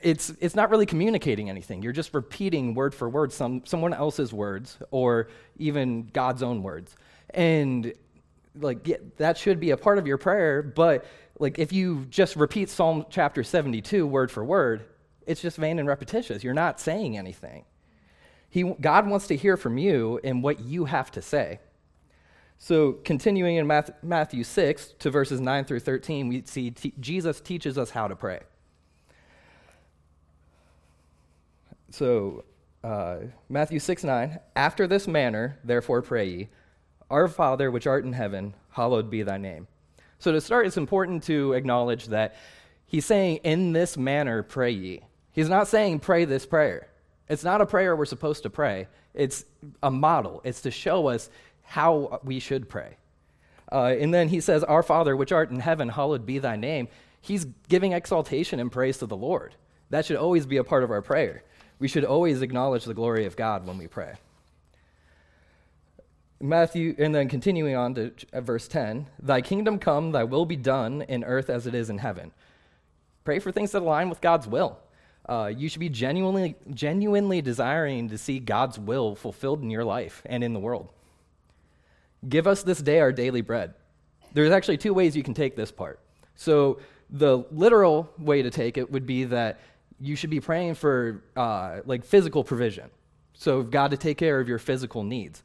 it's, 0.03 0.31
it's 0.41 0.57
not 0.57 0.71
really 0.71 0.87
communicating 0.87 1.49
anything. 1.49 1.81
You're 1.83 1.93
just 1.93 2.15
repeating 2.15 2.75
word 2.75 2.95
for 2.95 3.09
word 3.09 3.33
some, 3.33 3.63
someone 3.65 3.95
else's 3.95 4.33
words 4.33 4.79
or 4.91 5.29
even 5.57 6.09
God's 6.13 6.43
own 6.43 6.65
words. 6.65 6.97
And 7.31 7.93
like 8.59 8.89
yeah, 8.89 8.97
that 9.19 9.39
should 9.39 9.61
be 9.61 9.71
a 9.71 9.77
part 9.77 9.99
of 9.99 10.07
your 10.07 10.19
prayer, 10.19 10.63
but 10.63 11.05
like 11.39 11.61
if 11.61 11.73
you 11.73 12.07
just 12.11 12.35
repeat 12.35 12.71
Psalm 12.71 13.07
chapter 13.09 13.45
72 13.45 14.05
word 14.05 14.33
for 14.33 14.45
word, 14.45 14.85
it's 15.29 15.41
just 15.41 15.59
vain 15.59 15.79
and 15.79 15.87
repetitious. 15.87 16.43
You're 16.43 16.55
not 16.55 16.81
saying 16.81 17.17
anything. 17.17 17.65
He, 18.53 18.65
God 18.65 19.09
wants 19.09 19.29
to 19.29 19.37
hear 19.37 19.57
from 19.57 19.79
you 19.79 20.21
and 20.23 20.43
what 20.43 20.61
you 20.61 20.85
have 20.85 21.11
to 21.13 21.23
say. 21.23 21.59
So, 22.59 22.93
continuing 22.93 23.57
in 23.57 23.67
Matthew 24.03 24.45
6 24.45 24.95
to 24.99 25.11
verses 25.11 25.41
9 25.41 25.65
through 25.65 25.81
13, 25.81 26.29
we 26.29 26.43
see 26.45 26.71
t- 26.71 26.93
Jesus 27.01 27.41
teaches 27.41 27.79
us 27.79 27.89
how 27.89 28.09
to 28.09 28.15
pray. 28.15 28.41
So, 31.89 32.45
uh, 32.85 33.21
Matthew 33.49 33.79
6 33.79 34.05
9, 34.05 34.39
after 34.55 34.87
this 34.87 35.09
manner, 35.09 35.59
therefore 35.65 36.03
pray 36.03 36.29
ye, 36.29 36.49
Our 37.09 37.29
Father 37.29 37.71
which 37.71 37.87
art 37.87 38.05
in 38.05 38.13
heaven, 38.13 38.53
hallowed 38.73 39.09
be 39.09 39.23
thy 39.23 39.39
name. 39.39 39.67
So, 40.19 40.31
to 40.31 40.43
start, 40.43 40.67
it's 40.67 40.77
important 40.77 41.23
to 41.23 41.55
acknowledge 41.55 42.09
that 42.09 42.37
he's 42.85 43.07
saying, 43.07 43.39
In 43.45 43.73
this 43.73 43.97
manner 43.97 44.43
pray 44.43 44.73
ye. 44.73 45.01
He's 45.33 45.49
not 45.49 45.69
saying, 45.69 46.01
Pray 46.01 46.27
this 46.27 46.45
prayer. 46.45 46.89
It's 47.29 47.45
not 47.45 47.61
a 47.61 47.67
prayer 47.67 47.97
we're 47.97 48.05
supposed 48.05 48.43
to 48.43 48.51
pray, 48.51 48.89
it's 49.15 49.45
a 49.83 49.91
model. 49.91 50.41
It's 50.45 50.63
to 50.63 50.71
show 50.71 51.09
us 51.09 51.31
how 51.63 52.21
we 52.25 52.39
should 52.39 52.69
pray. 52.69 52.97
Uh, 53.71 53.95
and 53.99 54.13
then 54.13 54.29
he 54.29 54.41
says, 54.41 54.63
Our 54.65 54.83
Father, 54.83 55.17
which 55.17 55.33
art 55.33 55.51
in 55.51 55.61
heaven, 55.61 55.89
hallowed 55.89 56.27
be 56.27 56.39
thy 56.39 56.57
name. 56.57 56.89
He's 57.21 57.47
giving 57.69 57.93
exaltation 57.93 58.61
and 58.61 58.71
praise 58.71 58.99
to 58.99 59.07
the 59.07 59.17
Lord. 59.17 59.55
That 59.91 60.05
should 60.05 60.17
always 60.17 60.45
be 60.45 60.57
a 60.57 60.65
part 60.65 60.83
of 60.83 60.91
our 60.91 61.03
prayer. 61.03 61.45
We 61.79 61.89
should 61.89 62.05
always 62.05 62.43
acknowledge 62.43 62.85
the 62.85 62.95
glory 62.95 63.25
of 63.27 63.37
God 63.37 63.67
when 63.67 63.79
we 63.79 63.87
pray. 63.87 64.15
Matthew, 66.41 66.95
and 66.99 67.15
then 67.15 67.29
continuing 67.29 67.77
on 67.77 67.95
to 67.95 68.13
verse 68.35 68.67
10 68.67 69.07
Thy 69.21 69.41
kingdom 69.41 69.79
come, 69.79 70.11
thy 70.11 70.25
will 70.25 70.45
be 70.45 70.57
done 70.57 71.03
in 71.03 71.25
earth 71.25 71.49
as 71.49 71.67
it 71.67 71.75
is 71.75 71.89
in 71.89 71.99
heaven. 71.99 72.33
Pray 73.25 73.39
for 73.39 73.53
things 73.53 73.71
that 73.73 73.83
align 73.83 74.09
with 74.09 74.21
God's 74.21 74.49
will. 74.49 74.79
Uh, 75.29 75.53
you 75.55 75.69
should 75.69 75.81
be 75.81 75.89
genuinely, 75.89 76.57
genuinely 76.75 77.41
desiring 77.41 78.09
to 78.09 78.19
see 78.19 78.39
God's 78.39 78.79
will 78.79 79.15
fulfilled 79.15 79.63
in 79.63 79.71
your 79.71 79.85
life 79.85 80.23
and 80.27 80.43
in 80.43 80.53
the 80.53 80.59
world. 80.59 80.89
Give 82.29 82.47
us 82.47 82.63
this 82.63 82.81
day 82.81 83.01
our 83.01 83.13
daily 83.13 83.41
bread. 83.41 83.75
There's 84.35 84.51
actually 84.51 84.79
two 84.79 84.95
ways 84.95 85.17
you 85.17 85.23
can 85.23 85.35
take 85.35 85.57
this 85.57 85.71
part. 85.71 86.01
So, 86.35 86.79
the 87.11 87.45
literal 87.51 88.11
way 88.19 88.43
to 88.43 88.51
take 88.51 88.79
it 88.79 88.91
would 88.91 89.07
be 89.07 89.25
that 89.25 89.61
you 90.01 90.17
should 90.17 90.31
be 90.31 90.41
praying 90.41 90.77
for 90.77 91.23
uh, 91.37 91.81
like 91.85 92.05
physical 92.05 92.43
provision. 92.43 92.91
So, 93.35 93.63
God 93.63 93.91
to 93.91 93.97
take 93.97 94.19
care 94.19 94.41
of 94.41 94.49
your 94.49 94.59
physical 94.59 95.03
needs. 95.05 95.43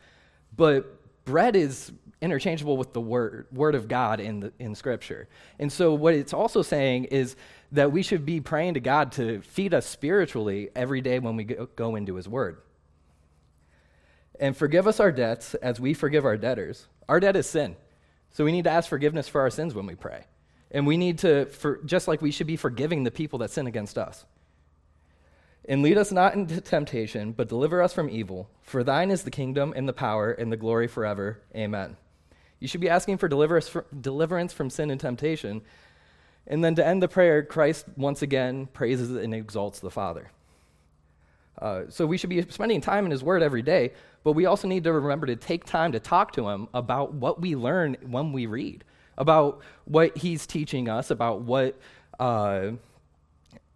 But 0.56 0.98
bread 1.28 1.56
is 1.56 1.92
interchangeable 2.22 2.78
with 2.78 2.94
the 2.94 3.02
word, 3.02 3.46
word 3.52 3.76
of 3.76 3.88
God 3.88 4.20
in, 4.20 4.40
the, 4.40 4.54
in 4.58 4.74
Scripture. 4.74 5.28
And 5.60 5.72
so, 5.72 5.94
what 5.94 6.16
it's 6.16 6.34
also 6.34 6.64
saying 6.64 7.06
is 7.06 7.36
that 7.74 7.92
we 7.92 8.02
should 8.02 8.26
be 8.26 8.42
praying 8.42 8.74
to 8.74 8.80
God 8.80 9.12
to 9.14 9.42
feed 9.42 9.76
us 9.76 9.86
spiritually 9.86 10.70
every 10.76 11.02
day 11.02 11.20
when 11.20 11.36
we 11.36 11.44
go 11.44 11.96
into 11.96 12.16
His 12.16 12.28
Word. 12.28 12.62
And 14.40 14.58
forgive 14.58 14.88
us 14.88 15.00
our 15.00 15.12
debts 15.12 15.54
as 15.56 15.80
we 15.80 15.94
forgive 15.94 16.26
our 16.26 16.38
debtors. 16.38 16.88
Our 17.08 17.20
debt 17.20 17.36
is 17.36 17.48
sin. 17.48 17.76
So 18.32 18.46
we 18.46 18.52
need 18.52 18.64
to 18.64 18.72
ask 18.72 18.90
forgiveness 18.90 19.28
for 19.28 19.42
our 19.42 19.50
sins 19.50 19.74
when 19.74 19.86
we 19.86 19.96
pray. 19.96 20.26
And 20.72 20.88
we 20.88 20.98
need 20.98 21.20
to, 21.20 21.46
for, 21.46 21.82
just 21.86 22.08
like 22.08 22.22
we 22.22 22.32
should 22.32 22.48
be 22.48 22.56
forgiving 22.58 23.04
the 23.04 23.12
people 23.12 23.40
that 23.40 23.52
sin 23.52 23.68
against 23.68 23.98
us. 23.98 24.26
And 25.68 25.84
lead 25.84 25.98
us 25.98 26.12
not 26.12 26.34
into 26.34 26.62
temptation, 26.62 27.34
but 27.34 27.50
deliver 27.50 27.82
us 27.82 27.94
from 27.94 28.10
evil. 28.10 28.50
For 28.62 28.84
thine 28.84 29.12
is 29.12 29.24
the 29.24 29.32
kingdom 29.32 29.74
and 29.76 29.88
the 29.88 29.94
power 29.94 30.32
and 30.32 30.52
the 30.52 30.58
glory 30.58 30.88
forever. 30.88 31.40
Amen. 31.54 31.98
You 32.60 32.68
should 32.68 32.82
be 32.82 32.90
asking 32.90 33.18
for 33.18 33.28
deliverance 33.28 34.54
from 34.54 34.70
sin 34.70 34.90
and 34.90 35.00
temptation. 35.00 35.62
And 36.48 36.64
then 36.64 36.76
to 36.76 36.86
end 36.86 37.04
the 37.04 37.10
prayer, 37.10 37.44
Christ 37.44 37.86
once 37.98 38.22
again 38.22 38.68
praises 38.68 39.12
and 39.12 39.34
exalts 39.34 39.80
the 39.80 39.92
Father. 39.92 40.32
Uh, 41.62 41.84
so 41.90 42.06
we 42.06 42.18
should 42.18 42.30
be 42.30 42.42
spending 42.50 42.80
time 42.80 43.06
in 43.06 43.12
His 43.12 43.24
Word 43.24 43.42
every 43.42 43.62
day, 43.62 43.92
but 44.24 44.34
we 44.34 44.46
also 44.46 44.68
need 44.68 44.84
to 44.86 44.94
remember 44.94 45.28
to 45.28 45.36
take 45.36 45.66
time 45.66 45.92
to 45.92 46.00
talk 46.00 46.32
to 46.34 46.48
Him 46.48 46.68
about 46.74 47.14
what 47.14 47.42
we 47.42 47.56
learn 47.56 47.98
when 48.06 48.32
we 48.32 48.46
read, 48.46 48.84
about 49.18 49.62
what 49.86 50.18
He's 50.18 50.46
teaching 50.46 50.88
us, 50.88 51.12
about 51.12 51.42
what 51.42 51.80
uh, 52.20 52.72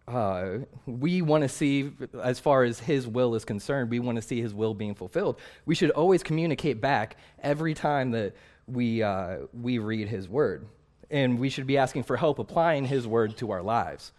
uh, 0.08 0.58
we 0.86 1.22
want 1.22 1.42
to 1.42 1.48
see 1.48 1.92
as 2.22 2.40
far 2.40 2.64
as 2.64 2.80
His 2.80 3.06
will 3.06 3.34
is 3.34 3.44
concerned. 3.44 3.90
We 3.90 4.00
want 4.00 4.16
to 4.16 4.22
see 4.22 4.40
His 4.40 4.52
will 4.52 4.74
being 4.74 4.94
fulfilled. 4.94 5.38
We 5.64 5.74
should 5.74 5.90
always 5.90 6.22
communicate 6.22 6.80
back 6.80 7.16
every 7.42 7.74
time 7.74 8.10
that 8.12 8.34
we, 8.66 9.02
uh, 9.02 9.38
we 9.52 9.78
read 9.78 10.08
His 10.08 10.28
Word. 10.28 10.66
And 11.10 11.38
we 11.38 11.50
should 11.50 11.66
be 11.66 11.78
asking 11.78 12.04
for 12.04 12.16
help 12.16 12.38
applying 12.38 12.84
His 12.84 13.06
Word 13.06 13.36
to 13.38 13.50
our 13.50 13.62
lives. 13.62 14.12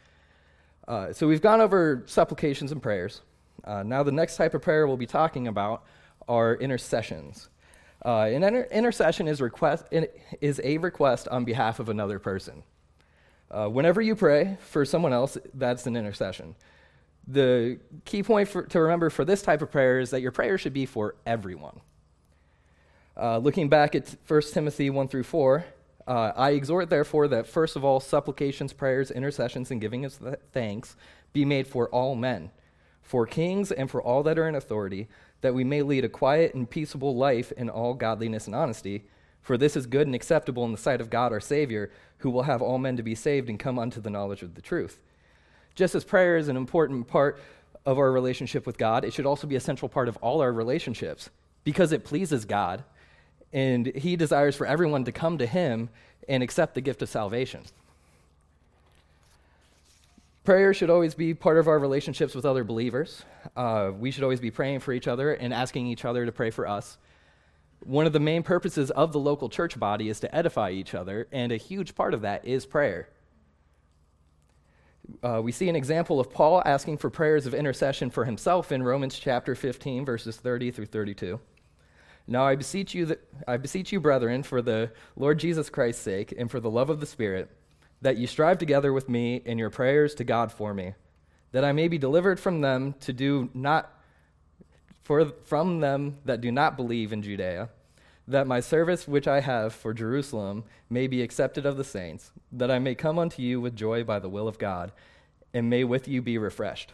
Uh, 0.87 1.11
so 1.11 1.27
we've 1.27 1.41
gone 1.41 1.61
over 1.61 2.03
supplications 2.05 2.71
and 2.71 2.81
prayers. 2.81 3.21
Uh, 3.63 3.83
now, 3.83 4.03
the 4.03 4.11
next 4.11 4.37
type 4.37 4.53
of 4.53 4.61
prayer 4.61 4.87
we'll 4.87 4.97
be 4.97 5.05
talking 5.05 5.47
about 5.47 5.83
are 6.27 6.55
intercessions. 6.55 7.49
Uh, 8.05 8.23
an 8.23 8.43
inter- 8.43 8.67
intercession 8.71 9.27
is, 9.27 9.41
request, 9.41 9.85
is 10.41 10.59
a 10.63 10.77
request 10.77 11.27
on 11.29 11.45
behalf 11.45 11.79
of 11.79 11.89
another 11.89 12.19
person. 12.19 12.63
Uh, 13.53 13.67
whenever 13.67 14.01
you 14.01 14.15
pray 14.15 14.57
for 14.61 14.83
someone 14.83 15.13
else, 15.13 15.37
that's 15.53 15.85
an 15.85 15.95
intercession. 15.95 16.55
The 17.27 17.79
key 18.03 18.23
point 18.23 18.49
for, 18.49 18.63
to 18.63 18.81
remember 18.81 19.09
for 19.09 19.23
this 19.23 19.43
type 19.43 19.61
of 19.61 19.71
prayer 19.71 19.99
is 19.99 20.09
that 20.09 20.21
your 20.21 20.31
prayer 20.31 20.57
should 20.57 20.73
be 20.73 20.87
for 20.87 21.15
everyone. 21.25 21.79
Uh, 23.15 23.37
looking 23.37 23.69
back 23.69 23.93
at 23.93 24.15
1 24.27 24.41
Timothy 24.51 24.89
1 24.89 25.07
through 25.07 25.23
4, 25.23 25.65
uh, 26.07 26.31
I 26.35 26.51
exhort, 26.51 26.89
therefore, 26.89 27.27
that 27.27 27.47
first 27.47 27.75
of 27.75 27.85
all, 27.85 27.99
supplications, 27.99 28.73
prayers, 28.73 29.11
intercessions, 29.11 29.69
and 29.69 29.79
giving 29.79 30.03
of 30.03 30.19
thanks 30.51 30.95
be 31.31 31.45
made 31.45 31.67
for 31.67 31.87
all 31.89 32.15
men 32.15 32.49
for 33.03 33.27
kings 33.27 33.71
and 33.71 33.91
for 33.91 34.01
all 34.01 34.23
that 34.23 34.39
are 34.39 34.47
in 34.47 34.55
authority, 34.55 35.07
that 35.41 35.53
we 35.53 35.63
may 35.63 35.81
lead 35.81 36.05
a 36.05 36.09
quiet 36.09 36.55
and 36.55 36.69
peaceable 36.69 37.15
life 37.15 37.51
in 37.51 37.69
all 37.69 37.93
godliness 37.93 38.47
and 38.47 38.55
honesty. 38.55 39.03
For 39.43 39.57
this 39.57 39.75
is 39.75 39.85
good 39.85 40.07
and 40.07 40.15
acceptable 40.15 40.63
in 40.65 40.71
the 40.71 40.77
sight 40.77 41.01
of 41.01 41.09
God 41.09 41.31
our 41.31 41.41
Savior, 41.41 41.91
who 42.19 42.29
will 42.29 42.43
have 42.43 42.61
all 42.61 42.77
men 42.77 42.97
to 42.97 43.03
be 43.03 43.13
saved 43.13 43.49
and 43.49 43.59
come 43.59 43.77
unto 43.77 44.01
the 44.01 44.09
knowledge 44.09 44.41
of 44.41 44.55
the 44.55 44.61
truth. 44.61 44.99
Just 45.75 45.93
as 45.95 46.03
prayer 46.03 46.37
is 46.37 46.47
an 46.47 46.57
important 46.57 47.07
part 47.07 47.39
of 47.85 47.99
our 47.99 48.11
relationship 48.11 48.65
with 48.65 48.77
God, 48.77 49.03
it 49.03 49.13
should 49.13 49.25
also 49.25 49.45
be 49.45 49.57
a 49.57 49.59
central 49.59 49.89
part 49.89 50.07
of 50.07 50.17
all 50.17 50.41
our 50.41 50.53
relationships 50.53 51.29
because 51.65 51.91
it 51.91 52.05
pleases 52.05 52.45
God 52.45 52.83
and 53.51 53.87
He 53.87 54.15
desires 54.15 54.55
for 54.55 54.65
everyone 54.65 55.03
to 55.05 55.11
come 55.11 55.37
to 55.37 55.45
Him 55.45 55.89
and 56.27 56.41
accept 56.41 56.73
the 56.73 56.81
gift 56.81 57.01
of 57.01 57.09
salvation. 57.09 57.61
Prayer 60.43 60.73
should 60.73 60.89
always 60.89 61.15
be 61.15 61.33
part 61.33 61.57
of 61.57 61.67
our 61.67 61.79
relationships 61.79 62.35
with 62.35 62.45
other 62.45 62.63
believers. 62.63 63.23
Uh, 63.55 63.91
we 63.97 64.11
should 64.11 64.23
always 64.23 64.41
be 64.41 64.51
praying 64.51 64.79
for 64.79 64.91
each 64.91 65.07
other 65.07 65.33
and 65.33 65.53
asking 65.53 65.87
each 65.87 66.03
other 66.03 66.25
to 66.25 66.31
pray 66.31 66.49
for 66.49 66.67
us. 66.67 66.97
One 67.85 68.05
of 68.05 68.13
the 68.13 68.19
main 68.19 68.43
purposes 68.43 68.91
of 68.91 69.11
the 69.11 69.19
local 69.19 69.49
church 69.49 69.77
body 69.77 70.07
is 70.09 70.19
to 70.21 70.33
edify 70.33 70.71
each 70.71 70.95
other, 70.95 71.27
and 71.31 71.51
a 71.51 71.57
huge 71.57 71.95
part 71.95 72.13
of 72.13 72.21
that 72.21 72.45
is 72.45 72.65
prayer. 72.65 73.09
Uh, 75.21 75.41
we 75.43 75.51
see 75.51 75.67
an 75.67 75.75
example 75.75 76.19
of 76.19 76.31
Paul 76.31 76.61
asking 76.65 76.97
for 76.97 77.09
prayers 77.09 77.45
of 77.45 77.53
intercession 77.53 78.09
for 78.09 78.23
himself 78.23 78.71
in 78.71 78.83
Romans 78.83 79.19
chapter 79.19 79.53
15, 79.53 80.05
verses 80.05 80.37
30 80.37 80.71
through 80.71 80.85
32. 80.85 81.39
Now 82.25 82.45
I 82.45 82.55
beseech 82.55 82.93
you, 82.93 83.05
that, 83.07 83.19
I 83.47 83.57
beseech 83.57 83.91
you, 83.91 83.99
brethren, 83.99 84.43
for 84.43 84.61
the 84.61 84.91
Lord 85.17 85.39
Jesus 85.39 85.69
Christ's 85.69 86.03
sake, 86.03 86.33
and 86.37 86.49
for 86.49 86.61
the 86.61 86.69
love 86.69 86.89
of 86.89 87.01
the 87.01 87.05
Spirit 87.05 87.49
that 88.01 88.17
you 88.17 88.27
strive 88.27 88.57
together 88.57 88.93
with 88.93 89.09
me 89.09 89.41
in 89.45 89.57
your 89.57 89.69
prayers 89.69 90.15
to 90.15 90.23
God 90.23 90.51
for 90.51 90.73
me, 90.73 90.93
that 91.51 91.65
I 91.65 91.71
may 91.71 91.87
be 91.87 91.97
delivered 91.97 92.39
from 92.39 92.61
them 92.61 92.95
to 93.01 93.13
do 93.13 93.49
not 93.53 93.91
for 95.03 95.31
from 95.43 95.79
them 95.79 96.17
that 96.25 96.41
do 96.41 96.51
not 96.51 96.77
believe 96.77 97.13
in 97.13 97.21
Judea, 97.21 97.69
that 98.27 98.47
my 98.47 98.59
service 98.59 99.07
which 99.07 99.27
I 99.27 99.41
have 99.41 99.73
for 99.73 99.93
Jerusalem 99.93 100.63
may 100.89 101.07
be 101.07 101.21
accepted 101.21 101.65
of 101.65 101.77
the 101.77 101.83
saints, 101.83 102.31
that 102.51 102.71
I 102.71 102.79
may 102.79 102.95
come 102.95 103.19
unto 103.19 103.41
you 103.41 103.59
with 103.59 103.75
joy 103.75 104.03
by 104.03 104.19
the 104.19 104.29
will 104.29 104.47
of 104.47 104.57
God, 104.57 104.91
and 105.53 105.69
may 105.69 105.83
with 105.83 106.07
you 106.07 106.21
be 106.21 106.37
refreshed. 106.37 106.93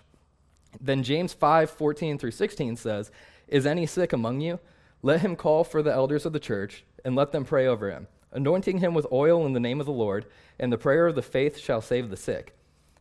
Then 0.82 1.04
James 1.04 1.34
5, 1.34 1.70
14 1.70 2.18
through 2.18 2.32
16 2.32 2.76
says, 2.76 3.12
Is 3.48 3.66
any 3.66 3.86
sick 3.86 4.12
among 4.12 4.42
you? 4.42 4.60
Let 5.02 5.22
him 5.22 5.36
call 5.36 5.64
for 5.64 5.82
the 5.82 5.94
elders 5.94 6.26
of 6.26 6.34
the 6.34 6.40
church, 6.40 6.84
and 7.06 7.16
let 7.16 7.32
them 7.32 7.46
pray 7.46 7.68
over 7.68 7.90
him 7.90 8.08
anointing 8.32 8.80
him 8.80 8.94
with 8.94 9.08
oil 9.12 9.46
in 9.46 9.54
the 9.54 9.60
name 9.60 9.80
of 9.80 9.86
the 9.86 9.92
Lord, 9.92 10.26
and 10.60 10.72
the 10.72 10.78
prayer 10.78 11.08
of 11.08 11.16
the 11.16 11.22
faith 11.22 11.58
shall 11.58 11.82
save 11.82 12.10
the 12.10 12.18
sick. 12.18 12.56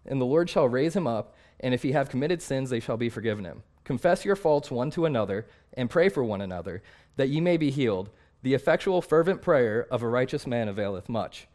And 0.07 0.21
the 0.21 0.27
Lord 0.27 0.49
shall 0.49 0.69
raise 0.69 0.97
him 0.97 1.07
up, 1.07 1.35
and 1.61 1.75
if 1.75 1.83
he 1.83 1.93
have 1.93 2.09
committed 2.09 2.41
sins, 2.41 2.71
they 2.71 2.81
shall 2.81 2.97
be 2.97 3.11
forgiven 3.11 3.45
him. 3.45 3.63
Confess 3.89 4.23
your 4.23 4.37
faults 4.37 4.71
one 4.71 4.91
to 4.91 5.07
another, 5.07 5.47
and 5.73 5.89
pray 5.89 6.11
for 6.11 6.23
one 6.23 6.43
another, 6.43 6.83
that 7.17 7.31
ye 7.31 7.41
may 7.41 7.57
be 7.57 7.71
healed. 7.71 8.11
The 8.43 8.53
effectual, 8.53 9.01
fervent 9.01 9.41
prayer 9.41 9.87
of 9.91 10.03
a 10.03 10.09
righteous 10.09 10.47
man 10.47 10.69
availeth 10.69 11.09
much. 11.09 11.49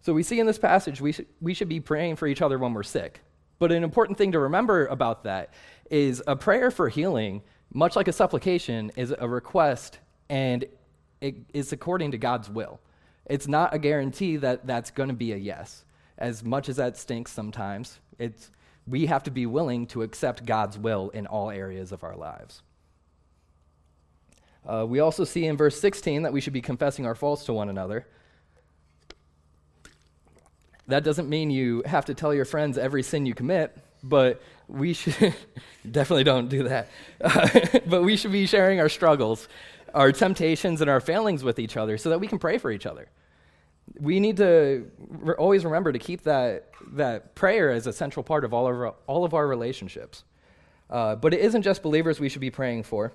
So 0.00 0.12
we 0.12 0.24
see 0.24 0.40
in 0.40 0.46
this 0.48 0.58
passage 0.58 1.00
we, 1.00 1.12
sh- 1.12 1.20
we 1.40 1.54
should 1.54 1.68
be 1.68 1.78
praying 1.78 2.16
for 2.16 2.26
each 2.26 2.42
other 2.42 2.58
when 2.58 2.74
we're 2.74 2.82
sick. 2.82 3.20
But 3.60 3.70
an 3.70 3.84
important 3.84 4.18
thing 4.18 4.32
to 4.32 4.40
remember 4.40 4.86
about 4.86 5.22
that 5.22 5.54
is 5.88 6.20
a 6.26 6.34
prayer 6.34 6.72
for 6.72 6.88
healing, 6.88 7.42
much 7.72 7.94
like 7.94 8.08
a 8.08 8.12
supplication, 8.12 8.90
is 8.96 9.14
a 9.16 9.28
request 9.28 10.00
and 10.28 10.64
it 11.20 11.36
is 11.54 11.72
according 11.72 12.10
to 12.10 12.18
God's 12.18 12.50
will. 12.50 12.80
It's 13.26 13.46
not 13.46 13.72
a 13.72 13.78
guarantee 13.78 14.36
that 14.38 14.66
that's 14.66 14.90
going 14.90 15.10
to 15.10 15.14
be 15.14 15.32
a 15.32 15.36
yes. 15.36 15.84
As 16.18 16.42
much 16.42 16.68
as 16.68 16.74
that 16.74 16.96
stinks 16.96 17.30
sometimes, 17.30 18.00
it's, 18.18 18.50
we 18.86 19.06
have 19.06 19.22
to 19.24 19.30
be 19.30 19.46
willing 19.46 19.86
to 19.88 20.02
accept 20.02 20.46
God's 20.46 20.78
will 20.78 21.10
in 21.10 21.26
all 21.26 21.50
areas 21.50 21.92
of 21.92 22.04
our 22.04 22.16
lives. 22.16 22.62
Uh, 24.66 24.84
we 24.88 25.00
also 25.00 25.24
see 25.24 25.46
in 25.46 25.56
verse 25.56 25.78
16 25.80 26.22
that 26.22 26.32
we 26.32 26.40
should 26.40 26.52
be 26.52 26.60
confessing 26.60 27.06
our 27.06 27.14
faults 27.14 27.44
to 27.44 27.52
one 27.52 27.68
another. 27.68 28.06
That 30.88 31.04
doesn't 31.04 31.28
mean 31.28 31.50
you 31.50 31.82
have 31.86 32.04
to 32.06 32.14
tell 32.14 32.32
your 32.32 32.44
friends 32.44 32.78
every 32.78 33.02
sin 33.02 33.26
you 33.26 33.34
commit, 33.34 33.76
but 34.02 34.40
we 34.68 34.92
should 34.92 35.34
definitely 35.90 36.24
don't 36.24 36.48
do 36.48 36.64
that. 36.64 36.88
But 37.86 38.02
we 38.02 38.16
should 38.16 38.32
be 38.32 38.46
sharing 38.46 38.80
our 38.80 38.88
struggles 38.88 39.48
our 39.96 40.12
temptations 40.12 40.80
and 40.82 40.90
our 40.90 41.00
failings 41.00 41.42
with 41.42 41.58
each 41.58 41.76
other 41.76 41.96
so 41.96 42.10
that 42.10 42.20
we 42.20 42.28
can 42.28 42.38
pray 42.38 42.58
for 42.58 42.70
each 42.70 42.86
other. 42.86 43.08
We 43.98 44.20
need 44.20 44.36
to 44.38 44.90
re- 44.98 45.34
always 45.34 45.64
remember 45.64 45.92
to 45.92 45.98
keep 45.98 46.22
that, 46.22 46.70
that 46.92 47.34
prayer 47.34 47.70
as 47.70 47.86
a 47.86 47.92
central 47.92 48.22
part 48.22 48.44
of 48.44 48.52
all 48.52 48.66
of 48.66 48.74
our, 48.74 48.94
all 49.06 49.24
of 49.24 49.32
our 49.32 49.46
relationships. 49.46 50.24
Uh, 50.90 51.16
but 51.16 51.34
it 51.34 51.40
isn't 51.40 51.62
just 51.62 51.82
believers 51.82 52.20
we 52.20 52.28
should 52.28 52.40
be 52.40 52.50
praying 52.50 52.82
for. 52.82 53.12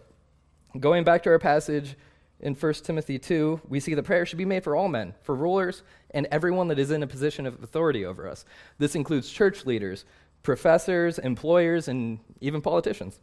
Going 0.79 1.03
back 1.03 1.23
to 1.23 1.29
our 1.29 1.39
passage 1.39 1.95
in 2.39 2.55
1 2.55 2.73
Timothy 2.73 3.19
2, 3.19 3.61
we 3.67 3.79
see 3.79 3.93
that 3.93 4.03
prayer 4.03 4.25
should 4.25 4.37
be 4.37 4.45
made 4.45 4.63
for 4.63 4.75
all 4.75 4.87
men, 4.87 5.13
for 5.21 5.35
rulers, 5.35 5.83
and 6.11 6.27
everyone 6.31 6.67
that 6.69 6.79
is 6.79 6.91
in 6.91 7.03
a 7.03 7.07
position 7.07 7.45
of 7.45 7.61
authority 7.63 8.05
over 8.05 8.27
us. 8.27 8.45
This 8.77 8.95
includes 8.95 9.29
church 9.29 9.65
leaders, 9.65 10.05
professors, 10.43 11.19
employers, 11.19 11.87
and 11.87 12.19
even 12.39 12.61
politicians. 12.61 13.19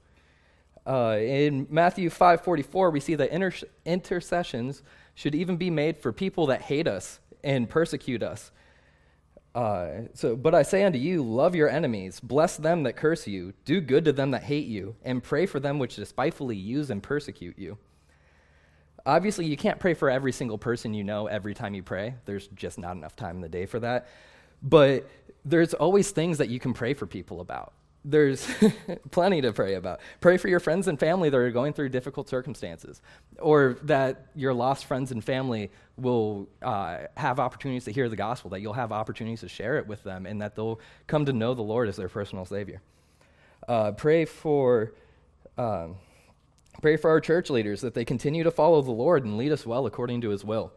Uh, 0.86 1.18
in 1.20 1.66
Matthew 1.68 2.08
5:44, 2.08 2.90
we 2.90 3.00
see 3.00 3.14
that 3.16 3.30
inter- 3.30 3.66
intercessions 3.84 4.82
should 5.14 5.34
even 5.34 5.56
be 5.56 5.68
made 5.68 5.98
for 5.98 6.12
people 6.12 6.46
that 6.46 6.62
hate 6.62 6.86
us 6.86 7.20
and 7.42 7.68
persecute 7.68 8.22
us. 8.22 8.50
Uh, 9.54 10.02
so, 10.14 10.36
but 10.36 10.54
I 10.54 10.62
say 10.62 10.84
unto 10.84 10.98
you, 10.98 11.22
love 11.22 11.54
your 11.54 11.68
enemies, 11.68 12.20
bless 12.20 12.56
them 12.56 12.84
that 12.84 12.94
curse 12.94 13.26
you, 13.26 13.54
do 13.64 13.80
good 13.80 14.04
to 14.04 14.12
them 14.12 14.30
that 14.30 14.44
hate 14.44 14.66
you, 14.66 14.94
and 15.02 15.22
pray 15.22 15.46
for 15.46 15.58
them 15.58 15.78
which 15.78 15.96
despitefully 15.96 16.56
use 16.56 16.90
and 16.90 17.02
persecute 17.02 17.58
you. 17.58 17.78
Obviously, 19.04 19.46
you 19.46 19.56
can't 19.56 19.80
pray 19.80 19.94
for 19.94 20.10
every 20.10 20.32
single 20.32 20.58
person 20.58 20.92
you 20.92 21.02
know 21.02 21.26
every 21.26 21.54
time 21.54 21.74
you 21.74 21.82
pray. 21.82 22.14
There's 22.24 22.46
just 22.48 22.78
not 22.78 22.96
enough 22.96 23.16
time 23.16 23.36
in 23.36 23.42
the 23.42 23.48
day 23.48 23.66
for 23.66 23.80
that. 23.80 24.08
But 24.62 25.08
there's 25.44 25.72
always 25.74 26.10
things 26.10 26.38
that 26.38 26.50
you 26.50 26.60
can 26.60 26.74
pray 26.74 26.94
for 26.94 27.06
people 27.06 27.40
about. 27.40 27.72
There's 28.10 28.48
plenty 29.10 29.42
to 29.42 29.52
pray 29.52 29.74
about. 29.74 30.00
Pray 30.20 30.38
for 30.38 30.48
your 30.48 30.60
friends 30.60 30.88
and 30.88 30.98
family 30.98 31.28
that 31.28 31.36
are 31.36 31.50
going 31.50 31.74
through 31.74 31.90
difficult 31.90 32.28
circumstances, 32.28 33.02
or 33.38 33.76
that 33.82 34.28
your 34.34 34.54
lost 34.54 34.86
friends 34.86 35.12
and 35.12 35.22
family 35.22 35.70
will 35.96 36.48
uh, 36.62 37.00
have 37.16 37.38
opportunities 37.38 37.84
to 37.84 37.92
hear 37.92 38.08
the 38.08 38.16
gospel, 38.16 38.50
that 38.50 38.60
you'll 38.60 38.72
have 38.72 38.92
opportunities 38.92 39.40
to 39.40 39.48
share 39.48 39.76
it 39.76 39.86
with 39.86 40.02
them, 40.04 40.24
and 40.24 40.40
that 40.40 40.56
they'll 40.56 40.80
come 41.06 41.26
to 41.26 41.34
know 41.34 41.52
the 41.52 41.62
Lord 41.62 41.86
as 41.88 41.96
their 41.96 42.08
personal 42.08 42.46
Savior. 42.46 42.80
Uh, 43.68 43.92
pray 43.92 44.24
for. 44.24 44.94
Um, 45.58 45.96
Pray 46.80 46.96
for 46.96 47.10
our 47.10 47.20
church 47.20 47.50
leaders 47.50 47.80
that 47.80 47.94
they 47.94 48.04
continue 48.04 48.44
to 48.44 48.52
follow 48.52 48.80
the 48.82 48.92
Lord 48.92 49.24
and 49.24 49.36
lead 49.36 49.50
us 49.50 49.66
well 49.66 49.86
according 49.86 50.20
to 50.20 50.28
his 50.28 50.44
will. 50.44 50.72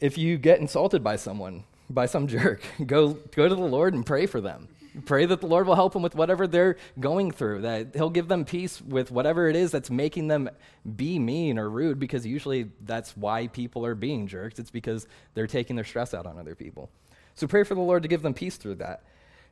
If 0.00 0.18
you 0.18 0.38
get 0.38 0.58
insulted 0.58 1.04
by 1.04 1.16
someone, 1.16 1.64
by 1.88 2.06
some 2.06 2.26
jerk, 2.26 2.62
go, 2.84 3.10
go 3.12 3.48
to 3.48 3.54
the 3.54 3.60
Lord 3.60 3.94
and 3.94 4.04
pray 4.04 4.26
for 4.26 4.40
them. 4.40 4.68
Pray 5.06 5.24
that 5.24 5.40
the 5.40 5.46
Lord 5.46 5.66
will 5.66 5.74
help 5.74 5.94
them 5.94 6.02
with 6.02 6.14
whatever 6.14 6.46
they're 6.46 6.76
going 7.00 7.30
through, 7.30 7.62
that 7.62 7.94
He'll 7.94 8.10
give 8.10 8.28
them 8.28 8.44
peace 8.44 8.80
with 8.82 9.10
whatever 9.10 9.48
it 9.48 9.56
is 9.56 9.70
that's 9.70 9.90
making 9.90 10.28
them 10.28 10.50
be 10.96 11.18
mean 11.18 11.58
or 11.58 11.70
rude, 11.70 11.98
because 11.98 12.26
usually 12.26 12.70
that's 12.84 13.16
why 13.16 13.46
people 13.46 13.86
are 13.86 13.94
being 13.94 14.26
jerks. 14.26 14.58
It's 14.58 14.70
because 14.70 15.06
they're 15.32 15.46
taking 15.46 15.76
their 15.76 15.84
stress 15.84 16.12
out 16.12 16.26
on 16.26 16.38
other 16.38 16.54
people. 16.54 16.90
So 17.34 17.46
pray 17.46 17.64
for 17.64 17.74
the 17.74 17.80
Lord 17.80 18.02
to 18.02 18.08
give 18.08 18.20
them 18.20 18.34
peace 18.34 18.56
through 18.56 18.76
that. 18.76 19.04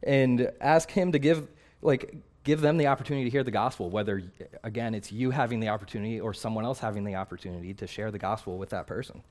And 0.02 0.50
ask 0.60 0.90
Him 0.90 1.12
to 1.12 1.18
give, 1.18 1.48
like, 1.80 2.14
give 2.44 2.60
them 2.60 2.76
the 2.76 2.88
opportunity 2.88 3.24
to 3.24 3.30
hear 3.30 3.44
the 3.44 3.50
gospel, 3.50 3.88
whether, 3.88 4.22
again, 4.62 4.94
it's 4.94 5.10
you 5.10 5.30
having 5.30 5.60
the 5.60 5.68
opportunity 5.68 6.20
or 6.20 6.34
someone 6.34 6.64
else 6.64 6.78
having 6.78 7.04
the 7.04 7.14
opportunity 7.14 7.72
to 7.74 7.86
share 7.86 8.10
the 8.10 8.18
gospel 8.18 8.58
with 8.58 8.70
that 8.70 8.86
person. 8.86 9.22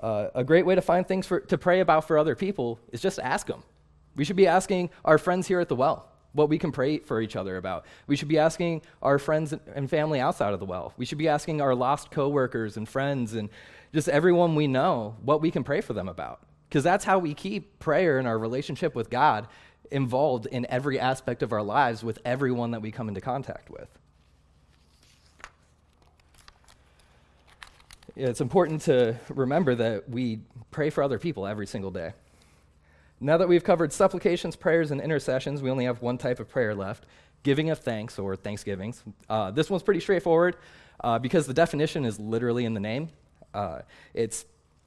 Uh, 0.00 0.28
a 0.34 0.42
great 0.42 0.66
way 0.66 0.74
to 0.74 0.82
find 0.82 1.06
things 1.06 1.26
for, 1.26 1.38
to 1.38 1.56
pray 1.56 1.80
about 1.80 2.06
for 2.08 2.18
other 2.18 2.34
people 2.34 2.80
is 2.90 3.00
just 3.00 3.20
ask 3.20 3.46
them. 3.46 3.62
We 4.16 4.24
should 4.24 4.36
be 4.36 4.46
asking 4.46 4.90
our 5.04 5.18
friends 5.18 5.46
here 5.46 5.60
at 5.60 5.68
the 5.68 5.76
well 5.76 6.08
what 6.32 6.48
we 6.48 6.58
can 6.58 6.72
pray 6.72 6.98
for 6.98 7.20
each 7.20 7.36
other 7.36 7.56
about. 7.56 7.84
We 8.06 8.16
should 8.16 8.28
be 8.28 8.38
asking 8.38 8.82
our 9.02 9.18
friends 9.18 9.52
and 9.74 9.88
family 9.88 10.20
outside 10.20 10.54
of 10.54 10.60
the 10.60 10.66
well. 10.66 10.94
We 10.96 11.04
should 11.04 11.18
be 11.18 11.28
asking 11.28 11.60
our 11.60 11.74
lost 11.74 12.10
coworkers 12.10 12.76
and 12.76 12.88
friends 12.88 13.34
and 13.34 13.50
just 13.92 14.08
everyone 14.08 14.54
we 14.54 14.66
know 14.66 15.16
what 15.22 15.40
we 15.40 15.50
can 15.50 15.64
pray 15.64 15.80
for 15.80 15.92
them 15.92 16.08
about. 16.08 16.40
Because 16.68 16.84
that's 16.84 17.04
how 17.04 17.18
we 17.18 17.34
keep 17.34 17.78
prayer 17.78 18.18
and 18.18 18.26
our 18.26 18.38
relationship 18.38 18.94
with 18.94 19.10
God 19.10 19.46
involved 19.90 20.46
in 20.46 20.66
every 20.70 20.98
aspect 20.98 21.42
of 21.42 21.52
our 21.52 21.62
lives 21.62 22.02
with 22.02 22.18
everyone 22.24 22.70
that 22.70 22.80
we 22.80 22.90
come 22.90 23.08
into 23.08 23.20
contact 23.20 23.68
with. 23.68 23.88
It's 28.16 28.40
important 28.40 28.82
to 28.82 29.16
remember 29.28 29.74
that 29.74 30.08
we 30.08 30.40
pray 30.70 30.90
for 30.90 31.02
other 31.02 31.18
people 31.18 31.46
every 31.46 31.66
single 31.66 31.90
day. 31.90 32.12
Now 33.22 33.36
that 33.36 33.48
we've 33.48 33.62
covered 33.62 33.92
supplications, 33.92 34.56
prayers, 34.56 34.90
and 34.90 35.00
intercessions, 35.00 35.62
we 35.62 35.70
only 35.70 35.84
have 35.84 36.02
one 36.02 36.18
type 36.18 36.40
of 36.40 36.48
prayer 36.48 36.74
left 36.74 37.06
giving 37.44 37.70
of 37.70 37.78
thanks 37.78 38.18
or 38.18 38.36
thanksgivings. 38.36 39.02
Uh, 39.28 39.50
this 39.50 39.68
one's 39.70 39.82
pretty 39.82 40.00
straightforward 40.00 40.56
uh, 41.02 41.18
because 41.18 41.46
the 41.46 41.54
definition 41.54 42.04
is 42.04 42.18
literally 42.18 42.64
in 42.64 42.74
the 42.74 42.80
name. 42.80 43.08
Uh, 43.54 43.80
it's 44.14 44.44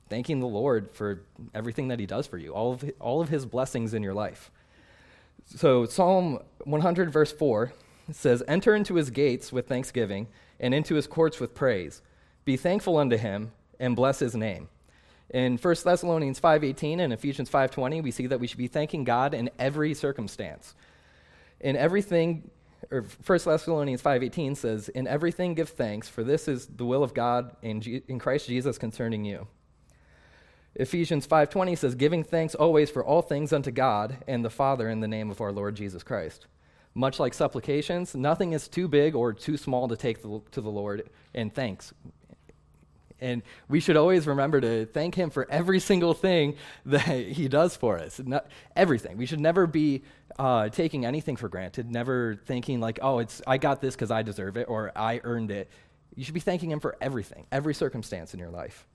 thanking 0.09 0.39
the 0.39 0.47
Lord 0.47 0.89
for 0.91 1.23
everything 1.53 1.89
that 1.89 1.99
He 1.99 2.05
does 2.05 2.27
for 2.27 2.37
you, 2.37 2.51
all 2.51 2.73
of, 2.73 2.91
all 2.99 3.21
of 3.21 3.29
His 3.29 3.45
blessings 3.45 3.93
in 3.93 4.03
your 4.03 4.13
life. 4.13 4.51
So, 5.45 5.85
Psalm 5.85 6.39
100, 6.63 7.11
verse 7.11 7.31
4 7.31 7.71
says, 8.11 8.43
Enter 8.47 8.75
into 8.75 8.95
his 8.95 9.11
gates 9.11 9.51
with 9.51 9.67
thanksgiving 9.67 10.27
and 10.59 10.73
into 10.73 10.95
his 10.95 11.07
courts 11.07 11.39
with 11.39 11.53
praise. 11.53 12.01
Be 12.45 12.57
thankful 12.57 12.97
unto 12.97 13.17
him 13.17 13.51
and 13.79 13.95
bless 13.95 14.19
his 14.19 14.35
name. 14.35 14.69
In 15.29 15.57
1 15.57 15.75
Thessalonians 15.83 16.39
5:18 16.39 16.99
and 16.99 17.11
Ephesians 17.11 17.49
5:20, 17.49 18.01
we 18.01 18.11
see 18.11 18.27
that 18.27 18.39
we 18.39 18.47
should 18.47 18.57
be 18.57 18.67
thanking 18.67 19.03
God 19.03 19.33
in 19.33 19.49
every 19.57 19.93
circumstance. 19.93 20.75
In 21.59 21.75
everything 21.75 22.51
or 22.91 23.01
1 23.01 23.45
Thessalonians 23.45 24.01
5:18 24.01 24.55
says, 24.55 24.89
"In 24.89 25.07
everything 25.07 25.55
give 25.55 25.69
thanks, 25.69 26.07
for 26.07 26.23
this 26.23 26.47
is 26.47 26.67
the 26.67 26.85
will 26.85 27.03
of 27.03 27.13
God 27.13 27.55
in, 27.61 27.81
in 28.07 28.19
Christ 28.19 28.47
Jesus 28.47 28.77
concerning 28.77 29.25
you." 29.25 29.47
Ephesians 30.75 31.25
5:20 31.25 31.75
says 31.75 31.95
giving 31.95 32.23
thanks 32.23 32.53
always 32.53 32.91
for 32.91 33.03
all 33.03 33.21
things 33.21 33.53
unto 33.53 33.71
God 33.71 34.17
and 34.27 34.43
the 34.43 34.49
Father 34.49 34.89
in 34.89 34.99
the 34.99 35.07
name 35.07 35.31
of 35.31 35.41
our 35.41 35.51
Lord 35.51 35.75
Jesus 35.75 36.03
Christ. 36.03 36.47
Much 36.93 37.19
like 37.19 37.33
supplications, 37.33 38.15
nothing 38.15 38.53
is 38.53 38.67
too 38.67 38.87
big 38.87 39.15
or 39.15 39.33
too 39.33 39.57
small 39.57 39.87
to 39.87 39.97
take 39.97 40.21
to 40.21 40.61
the 40.61 40.69
Lord 40.69 41.09
in 41.33 41.49
thanks. 41.49 41.93
And 43.21 43.43
we 43.69 43.79
should 43.79 43.95
always 43.95 44.27
remember 44.27 44.59
to 44.61 44.85
thank 44.85 45.15
him 45.15 45.29
for 45.29 45.47
every 45.49 45.79
single 45.79 46.13
thing 46.13 46.55
that 46.85 47.07
he 47.07 47.47
does 47.47 47.75
for 47.75 47.97
us. 47.97 48.19
Not 48.23 48.47
everything. 48.75 49.17
We 49.17 49.25
should 49.25 49.39
never 49.39 49.67
be 49.67 50.03
uh, 50.37 50.69
taking 50.69 51.05
anything 51.05 51.35
for 51.35 51.47
granted, 51.47 51.89
never 51.89 52.39
thinking 52.45 52.79
like, 52.79 52.99
oh, 53.01 53.19
it's, 53.19 53.41
I 53.47 53.57
got 53.57 53.81
this 53.81 53.95
because 53.95 54.11
I 54.11 54.21
deserve 54.21 54.57
it 54.57 54.67
or 54.69 54.91
I 54.95 55.21
earned 55.23 55.51
it. 55.51 55.69
You 56.15 56.23
should 56.23 56.33
be 56.33 56.39
thanking 56.39 56.71
him 56.71 56.79
for 56.79 56.97
everything, 57.01 57.45
every 57.51 57.73
circumstance 57.73 58.33
in 58.33 58.39
your 58.39 58.49
life 58.49 58.85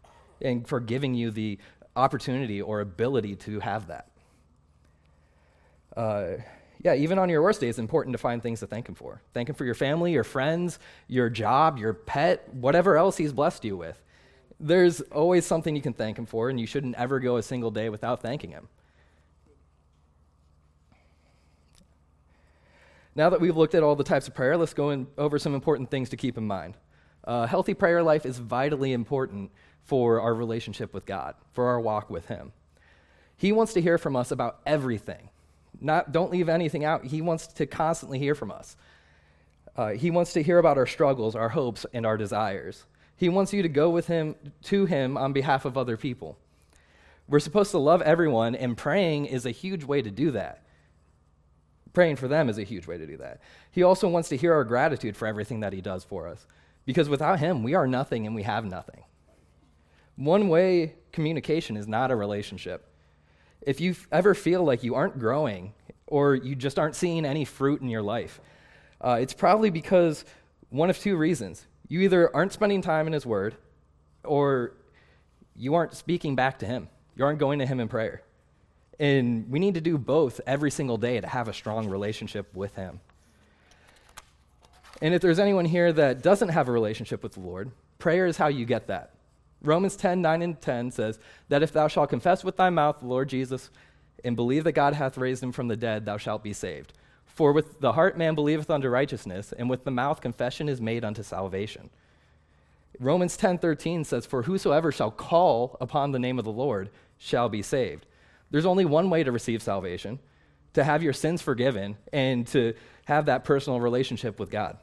and 0.40 0.66
for 0.66 0.80
giving 0.80 1.14
you 1.14 1.30
the 1.30 1.58
opportunity 1.96 2.62
or 2.62 2.80
ability 2.80 3.36
to 3.36 3.60
have 3.60 3.88
that. 3.88 4.08
Uh, 5.96 6.36
yeah, 6.82 6.94
even 6.94 7.18
on 7.18 7.28
your 7.28 7.42
worst 7.42 7.60
day, 7.60 7.68
it's 7.68 7.78
important 7.78 8.14
to 8.14 8.18
find 8.18 8.42
things 8.42 8.60
to 8.60 8.66
thank 8.66 8.88
Him 8.88 8.94
for. 8.94 9.20
Thank 9.34 9.48
Him 9.48 9.54
for 9.54 9.64
your 9.64 9.74
family, 9.74 10.12
your 10.12 10.24
friends, 10.24 10.78
your 11.08 11.28
job, 11.28 11.78
your 11.78 11.92
pet, 11.92 12.52
whatever 12.54 12.96
else 12.96 13.16
He's 13.16 13.32
blessed 13.32 13.64
you 13.64 13.76
with. 13.76 14.00
There's 14.62 15.00
always 15.00 15.46
something 15.46 15.74
you 15.74 15.80
can 15.80 15.94
thank 15.94 16.18
Him 16.18 16.26
for, 16.26 16.50
and 16.50 16.60
you 16.60 16.66
shouldn't 16.66 16.94
ever 16.96 17.18
go 17.18 17.38
a 17.38 17.42
single 17.42 17.70
day 17.70 17.88
without 17.88 18.20
thanking 18.20 18.50
Him. 18.50 18.68
Now 23.14 23.30
that 23.30 23.40
we've 23.40 23.56
looked 23.56 23.74
at 23.74 23.82
all 23.82 23.96
the 23.96 24.04
types 24.04 24.28
of 24.28 24.34
prayer, 24.34 24.56
let's 24.56 24.74
go 24.74 25.06
over 25.16 25.38
some 25.38 25.54
important 25.54 25.90
things 25.90 26.10
to 26.10 26.16
keep 26.16 26.36
in 26.36 26.46
mind. 26.46 26.76
A 27.24 27.30
uh, 27.30 27.46
healthy 27.46 27.74
prayer 27.74 28.02
life 28.02 28.24
is 28.26 28.38
vitally 28.38 28.92
important 28.92 29.50
for 29.84 30.20
our 30.20 30.34
relationship 30.34 30.92
with 30.92 31.06
God, 31.06 31.34
for 31.52 31.66
our 31.68 31.80
walk 31.80 32.10
with 32.10 32.26
Him. 32.26 32.52
He 33.36 33.52
wants 33.52 33.72
to 33.72 33.80
hear 33.80 33.96
from 33.96 34.14
us 34.14 34.30
about 34.30 34.60
everything. 34.66 35.30
Not, 35.80 36.12
don't 36.12 36.30
leave 36.30 36.50
anything 36.50 36.84
out. 36.84 37.06
He 37.06 37.22
wants 37.22 37.46
to 37.46 37.66
constantly 37.66 38.18
hear 38.18 38.34
from 38.34 38.50
us. 38.50 38.76
Uh, 39.76 39.90
he 39.90 40.10
wants 40.10 40.34
to 40.34 40.42
hear 40.42 40.58
about 40.58 40.76
our 40.76 40.86
struggles, 40.86 41.34
our 41.34 41.48
hopes, 41.48 41.86
and 41.94 42.04
our 42.04 42.18
desires. 42.18 42.84
He 43.20 43.28
wants 43.28 43.52
you 43.52 43.60
to 43.60 43.68
go 43.68 43.90
with 43.90 44.06
him 44.06 44.34
to 44.62 44.86
him 44.86 45.18
on 45.18 45.34
behalf 45.34 45.66
of 45.66 45.76
other 45.76 45.98
people. 45.98 46.38
We're 47.28 47.38
supposed 47.38 47.70
to 47.72 47.78
love 47.78 48.00
everyone, 48.00 48.54
and 48.54 48.78
praying 48.78 49.26
is 49.26 49.44
a 49.44 49.50
huge 49.50 49.84
way 49.84 50.00
to 50.00 50.10
do 50.10 50.30
that. 50.30 50.62
Praying 51.92 52.16
for 52.16 52.28
them 52.28 52.48
is 52.48 52.56
a 52.56 52.62
huge 52.62 52.86
way 52.86 52.96
to 52.96 53.06
do 53.06 53.18
that. 53.18 53.42
He 53.70 53.82
also 53.82 54.08
wants 54.08 54.30
to 54.30 54.38
hear 54.38 54.54
our 54.54 54.64
gratitude 54.64 55.18
for 55.18 55.28
everything 55.28 55.60
that 55.60 55.74
he 55.74 55.82
does 55.82 56.02
for 56.02 56.28
us. 56.28 56.46
Because 56.86 57.10
without 57.10 57.40
him, 57.40 57.62
we 57.62 57.74
are 57.74 57.86
nothing 57.86 58.24
and 58.24 58.34
we 58.34 58.44
have 58.44 58.64
nothing. 58.64 59.02
One 60.16 60.48
way 60.48 60.94
communication 61.12 61.76
is 61.76 61.86
not 61.86 62.10
a 62.10 62.16
relationship. 62.16 62.88
If 63.60 63.82
you 63.82 63.96
ever 64.10 64.32
feel 64.32 64.64
like 64.64 64.82
you 64.82 64.94
aren't 64.94 65.18
growing 65.18 65.74
or 66.06 66.36
you 66.36 66.54
just 66.54 66.78
aren't 66.78 66.96
seeing 66.96 67.26
any 67.26 67.44
fruit 67.44 67.82
in 67.82 67.90
your 67.90 68.00
life, 68.00 68.40
uh, 69.02 69.18
it's 69.20 69.34
probably 69.34 69.68
because 69.68 70.24
one 70.70 70.88
of 70.88 70.98
two 70.98 71.18
reasons. 71.18 71.66
You 71.90 72.00
either 72.00 72.34
aren't 72.34 72.54
spending 72.54 72.80
time 72.80 73.06
in 73.06 73.12
His 73.12 73.26
Word 73.26 73.56
or 74.24 74.72
you 75.56 75.74
aren't 75.74 75.92
speaking 75.94 76.36
back 76.36 76.60
to 76.60 76.66
Him. 76.66 76.88
You 77.16 77.24
aren't 77.24 77.40
going 77.40 77.58
to 77.58 77.66
Him 77.66 77.80
in 77.80 77.88
prayer. 77.88 78.22
And 78.98 79.50
we 79.50 79.58
need 79.58 79.74
to 79.74 79.80
do 79.80 79.98
both 79.98 80.40
every 80.46 80.70
single 80.70 80.96
day 80.96 81.20
to 81.20 81.26
have 81.26 81.48
a 81.48 81.52
strong 81.52 81.88
relationship 81.88 82.54
with 82.54 82.76
Him. 82.76 83.00
And 85.02 85.14
if 85.14 85.20
there's 85.20 85.38
anyone 85.38 85.64
here 85.64 85.92
that 85.92 86.22
doesn't 86.22 86.50
have 86.50 86.68
a 86.68 86.72
relationship 86.72 87.22
with 87.22 87.32
the 87.32 87.40
Lord, 87.40 87.72
prayer 87.98 88.26
is 88.26 88.36
how 88.36 88.46
you 88.46 88.64
get 88.64 88.86
that. 88.86 89.10
Romans 89.60 89.96
10 89.96 90.22
9 90.22 90.42
and 90.42 90.60
10 90.60 90.92
says, 90.92 91.18
That 91.48 91.62
if 91.62 91.72
thou 91.72 91.88
shalt 91.88 92.10
confess 92.10 92.44
with 92.44 92.56
thy 92.56 92.70
mouth 92.70 93.00
the 93.00 93.06
Lord 93.06 93.28
Jesus, 93.28 93.68
and 94.24 94.36
believe 94.36 94.64
that 94.64 94.72
God 94.72 94.94
hath 94.94 95.18
raised 95.18 95.42
him 95.42 95.50
from 95.50 95.68
the 95.68 95.76
dead, 95.76 96.04
thou 96.04 96.18
shalt 96.18 96.42
be 96.42 96.52
saved. 96.52 96.92
For 97.40 97.52
with 97.54 97.80
the 97.80 97.94
heart 97.94 98.18
man 98.18 98.34
believeth 98.34 98.68
unto 98.68 98.90
righteousness, 98.90 99.54
and 99.56 99.70
with 99.70 99.84
the 99.84 99.90
mouth 99.90 100.20
confession 100.20 100.68
is 100.68 100.78
made 100.78 101.06
unto 101.06 101.22
salvation. 101.22 101.88
Romans 102.98 103.34
10:13 103.38 104.04
says 104.04 104.26
for 104.26 104.42
whosoever 104.42 104.92
shall 104.92 105.10
call 105.10 105.78
upon 105.80 106.12
the 106.12 106.18
name 106.18 106.38
of 106.38 106.44
the 106.44 106.52
Lord 106.52 106.90
shall 107.16 107.48
be 107.48 107.62
saved. 107.62 108.04
There's 108.50 108.66
only 108.66 108.84
one 108.84 109.08
way 109.08 109.24
to 109.24 109.32
receive 109.32 109.62
salvation, 109.62 110.18
to 110.74 110.84
have 110.84 111.02
your 111.02 111.14
sins 111.14 111.40
forgiven 111.40 111.96
and 112.12 112.46
to 112.48 112.74
have 113.06 113.24
that 113.24 113.44
personal 113.44 113.80
relationship 113.80 114.38
with 114.38 114.50
God. 114.50 114.76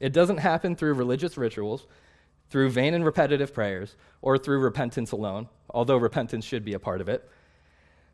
It 0.00 0.14
doesn't 0.14 0.38
happen 0.38 0.74
through 0.74 0.94
religious 0.94 1.36
rituals, 1.36 1.86
through 2.48 2.70
vain 2.70 2.94
and 2.94 3.04
repetitive 3.04 3.52
prayers, 3.52 3.96
or 4.22 4.38
through 4.38 4.60
repentance 4.60 5.12
alone, 5.12 5.50
although 5.68 5.98
repentance 5.98 6.46
should 6.46 6.64
be 6.64 6.72
a 6.72 6.78
part 6.78 7.02
of 7.02 7.10
it. 7.10 7.28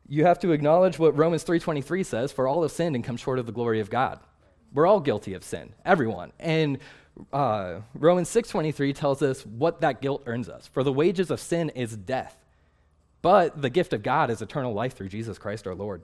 You 0.09 0.25
have 0.25 0.38
to 0.40 0.53
acknowledge 0.53 0.99
what 0.99 1.16
Romans 1.16 1.44
3:23 1.44 2.05
says, 2.05 2.33
for 2.33 2.49
all 2.49 2.62
have 2.62 2.73
sinned 2.73 2.97
and 2.97 3.05
come 3.05 3.16
short 3.16 3.38
of 3.38 3.47
the 3.47 3.53
glory 3.53 3.81
of 3.81 3.90
God. 3.90 4.18
We're 4.73 4.87
all 4.87 5.01
guilty 5.01 5.35
of 5.35 5.44
sin, 5.44 5.75
everyone. 5.85 6.33
And 6.38 6.79
uh, 7.33 7.81
Romans 7.94 8.29
6:23 8.31 8.94
tells 8.94 9.23
us 9.23 9.44
what 9.44 9.83
that 9.83 10.01
guilt 10.01 10.23
earns 10.27 10.49
us. 10.49 10.66
For 10.66 10.83
the 10.83 10.92
wages 10.92 11.31
of 11.31 11.40
sin 11.40 11.68
is 11.71 11.97
death, 11.97 12.37
but 13.21 13.61
the 13.61 13.71
gift 13.71 13.92
of 13.92 14.03
God 14.03 14.31
is 14.31 14.40
eternal 14.40 14.73
life 14.73 14.97
through 14.97 15.09
Jesus 15.09 15.38
Christ 15.38 15.66
our 15.66 15.75
Lord. 15.75 16.03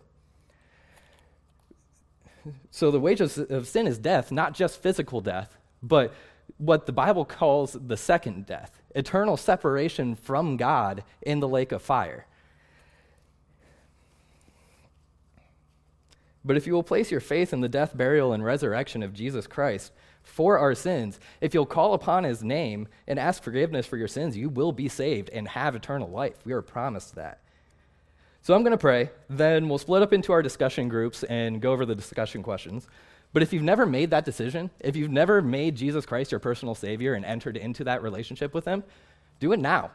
So 2.71 2.91
the 2.91 3.01
wages 3.01 3.39
of 3.39 3.67
sin 3.67 3.87
is 3.87 3.99
death, 3.99 4.31
not 4.31 4.53
just 4.53 4.83
physical 4.83 5.23
death, 5.23 5.57
but 5.83 6.13
what 6.59 6.85
the 6.85 6.93
Bible 6.93 7.25
calls 7.25 7.73
the 7.73 7.97
second 7.97 8.45
death, 8.45 8.83
eternal 8.95 9.39
separation 9.39 10.15
from 10.15 10.59
God 10.59 11.05
in 11.23 11.41
the 11.41 11.49
lake 11.49 11.73
of 11.73 11.81
fire. 11.81 12.27
But 16.45 16.57
if 16.57 16.67
you 16.67 16.75
will 16.75 16.83
place 16.83 17.11
your 17.11 17.21
faith 17.21 17.53
in 17.53 17.61
the 17.61 17.69
death, 17.69 17.97
burial, 17.97 18.33
and 18.33 18.45
resurrection 18.45 19.03
of 19.03 19.15
Jesus 19.15 19.47
Christ, 19.47 19.93
for 20.25 20.59
our 20.59 20.75
sins. 20.75 21.21
If 21.41 21.55
you'll 21.55 21.67
call 21.67 21.95
upon 21.95 22.25
his 22.25 22.43
name 22.43 22.89
and 23.07 23.19
ask 23.19 23.43
forgiveness 23.43 23.87
for 23.87 23.97
your 23.97 24.09
sins, 24.09 24.37
you 24.37 24.49
will 24.49 24.73
be 24.73 24.89
saved 24.89 25.31
and 25.31 25.47
have 25.49 25.77
eternal 25.77 26.09
life. 26.09 26.37
We 26.45 26.53
are 26.53 26.63
promised 26.63 27.15
that. 27.15 27.41
So 28.43 28.55
I'm 28.55 28.63
going 28.63 28.73
to 28.73 28.79
pray. 28.79 29.11
Then 29.31 29.69
we'll 29.69 29.79
split 29.79 30.03
up 30.03 30.13
into 30.13 30.33
our 30.33 30.43
discussion 30.43 30.89
groups 30.89 31.23
and 31.25 31.61
go 31.61 31.73
over 31.73 31.87
the 31.87 31.95
discussion 31.95 32.43
questions. 32.43 32.89
But 33.33 33.43
if 33.43 33.53
you've 33.53 33.63
never 33.63 33.87
made 33.87 34.11
that 34.11 34.25
decision, 34.25 34.71
if 34.81 34.97
you've 34.97 35.11
never 35.11 35.43
made 35.43 35.77
Jesus 35.77 36.07
Christ 36.07 36.31
your 36.31 36.41
personal 36.41 36.75
Savior 36.75 37.15
and 37.15 37.25
entered 37.25 37.57
into 37.57 37.85
that 37.85 38.03
relationship 38.03 38.55
with 38.55 38.65
Him, 38.65 38.85
do 39.41 39.53
it 39.53 39.61
now. 39.61 39.91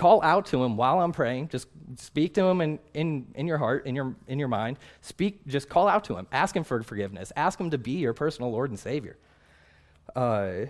Call 0.00 0.22
out 0.22 0.46
to 0.46 0.64
Him 0.64 0.76
while 0.76 1.00
I'm 1.00 1.12
praying. 1.12 1.48
Just 1.48 1.68
speak 1.96 2.34
to 2.34 2.42
Him 2.44 2.60
in, 2.60 2.78
in, 2.94 3.26
in 3.34 3.46
your 3.46 3.58
heart, 3.58 3.86
in 3.86 3.94
your, 3.94 4.14
in 4.26 4.38
your 4.38 4.48
mind. 4.48 4.78
Speak, 5.02 5.46
just 5.46 5.68
call 5.68 5.88
out 5.88 6.04
to 6.04 6.16
Him. 6.16 6.26
Ask 6.32 6.56
Him 6.56 6.64
for 6.64 6.82
forgiveness. 6.82 7.32
Ask 7.36 7.60
Him 7.60 7.70
to 7.70 7.78
be 7.78 7.92
your 7.92 8.14
personal 8.14 8.50
Lord 8.50 8.70
and 8.70 8.78
Savior 8.78 9.16
uh, 10.16 10.66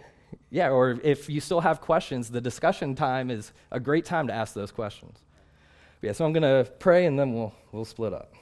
yeah, 0.50 0.70
or 0.70 0.98
if 1.02 1.28
you 1.28 1.40
still 1.40 1.60
have 1.60 1.80
questions, 1.80 2.30
the 2.30 2.40
discussion 2.40 2.94
time 2.94 3.30
is 3.30 3.52
a 3.70 3.80
great 3.80 4.04
time 4.04 4.26
to 4.28 4.32
ask 4.32 4.54
those 4.54 4.70
questions. 4.70 5.18
Yeah, 6.02 6.12
so 6.12 6.24
I'm 6.24 6.32
going 6.32 6.42
to 6.42 6.70
pray 6.78 7.06
and 7.06 7.18
then 7.18 7.34
we'll, 7.34 7.52
we'll 7.72 7.84
split 7.84 8.12
up. 8.12 8.32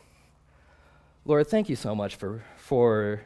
Lord, 1.25 1.47
thank 1.47 1.69
you 1.69 1.77
so 1.77 1.95
much 1.95 2.17
for, 2.17 2.43
for 2.57 3.23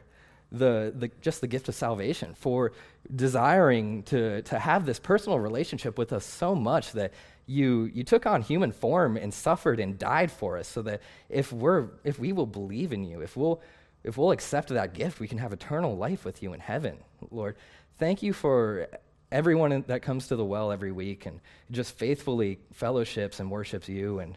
the, 0.50 0.92
the, 0.96 1.10
just 1.20 1.40
the 1.40 1.46
gift 1.46 1.68
of 1.68 1.74
salvation, 1.74 2.34
for 2.34 2.72
desiring 3.14 4.02
to, 4.04 4.42
to 4.42 4.58
have 4.58 4.86
this 4.86 4.98
personal 4.98 5.38
relationship 5.38 5.98
with 5.98 6.12
us 6.12 6.24
so 6.24 6.54
much 6.54 6.92
that 6.92 7.12
you, 7.52 7.90
you 7.92 8.02
took 8.02 8.26
on 8.26 8.42
human 8.42 8.72
form 8.72 9.16
and 9.16 9.32
suffered 9.32 9.78
and 9.78 9.98
died 9.98 10.30
for 10.30 10.58
us 10.58 10.68
so 10.68 10.82
that 10.82 11.00
if, 11.28 11.52
we're, 11.52 11.88
if 12.04 12.18
we 12.18 12.32
will 12.32 12.46
believe 12.46 12.92
in 12.92 13.04
you, 13.04 13.20
if 13.20 13.36
we'll 13.36 13.60
if 14.04 14.18
we'll 14.18 14.32
accept 14.32 14.68
that 14.70 14.94
gift, 14.94 15.20
we 15.20 15.28
can 15.28 15.38
have 15.38 15.52
eternal 15.52 15.96
life 15.96 16.24
with 16.24 16.42
you 16.42 16.52
in 16.52 16.60
heaven, 16.60 16.98
Lord. 17.30 17.56
Thank 17.98 18.22
you 18.22 18.32
for 18.32 18.88
everyone 19.30 19.84
that 19.86 20.02
comes 20.02 20.28
to 20.28 20.36
the 20.36 20.44
well 20.44 20.72
every 20.72 20.92
week 20.92 21.24
and 21.26 21.40
just 21.70 21.96
faithfully 21.96 22.58
fellowships 22.72 23.38
and 23.40 23.50
worships 23.50 23.88
you. 23.88 24.18
And 24.18 24.36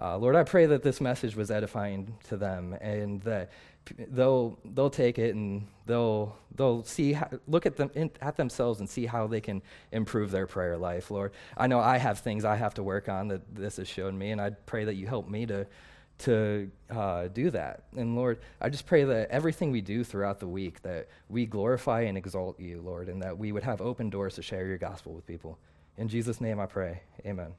uh, 0.00 0.18
Lord, 0.18 0.36
I 0.36 0.44
pray 0.44 0.66
that 0.66 0.82
this 0.82 1.00
message 1.00 1.34
was 1.34 1.50
edifying 1.50 2.14
to 2.28 2.36
them 2.36 2.76
and 2.80 3.22
that 3.22 3.50
they'll 3.96 4.58
they'll 4.74 4.90
take 4.90 5.18
it 5.18 5.34
and 5.34 5.66
they'll 5.86 6.36
they'll 6.54 6.84
see 6.84 7.12
how, 7.12 7.28
look 7.46 7.66
at 7.66 7.76
them 7.76 7.90
in, 7.94 8.10
at 8.20 8.36
themselves 8.36 8.80
and 8.80 8.88
see 8.88 9.06
how 9.06 9.26
they 9.26 9.40
can 9.40 9.62
improve 9.92 10.30
their 10.30 10.46
prayer 10.46 10.76
life. 10.76 11.10
Lord, 11.10 11.32
I 11.56 11.66
know 11.66 11.80
I 11.80 11.98
have 11.98 12.20
things 12.20 12.44
I 12.44 12.56
have 12.56 12.74
to 12.74 12.82
work 12.82 13.08
on 13.08 13.28
that 13.28 13.54
this 13.54 13.76
has 13.76 13.88
shown 13.88 14.18
me, 14.18 14.30
and 14.30 14.40
I 14.40 14.50
pray 14.50 14.84
that 14.84 14.94
you 14.94 15.06
help 15.06 15.28
me 15.28 15.46
to 15.46 15.66
to 16.18 16.70
uh, 16.90 17.28
do 17.28 17.50
that. 17.50 17.84
And 17.96 18.16
Lord, 18.16 18.40
I 18.60 18.68
just 18.68 18.86
pray 18.86 19.04
that 19.04 19.30
everything 19.30 19.70
we 19.70 19.80
do 19.80 20.02
throughout 20.02 20.40
the 20.40 20.48
week, 20.48 20.82
that 20.82 21.08
we 21.28 21.46
glorify 21.46 22.02
and 22.02 22.18
exalt 22.18 22.58
you, 22.58 22.80
Lord, 22.80 23.08
and 23.08 23.22
that 23.22 23.38
we 23.38 23.52
would 23.52 23.62
have 23.62 23.80
open 23.80 24.10
doors 24.10 24.34
to 24.34 24.42
share 24.42 24.66
your 24.66 24.78
gospel 24.78 25.12
with 25.12 25.26
people. 25.26 25.58
In 25.96 26.08
Jesus' 26.08 26.40
name 26.40 26.58
I 26.58 26.66
pray. 26.66 27.02
Amen. 27.24 27.54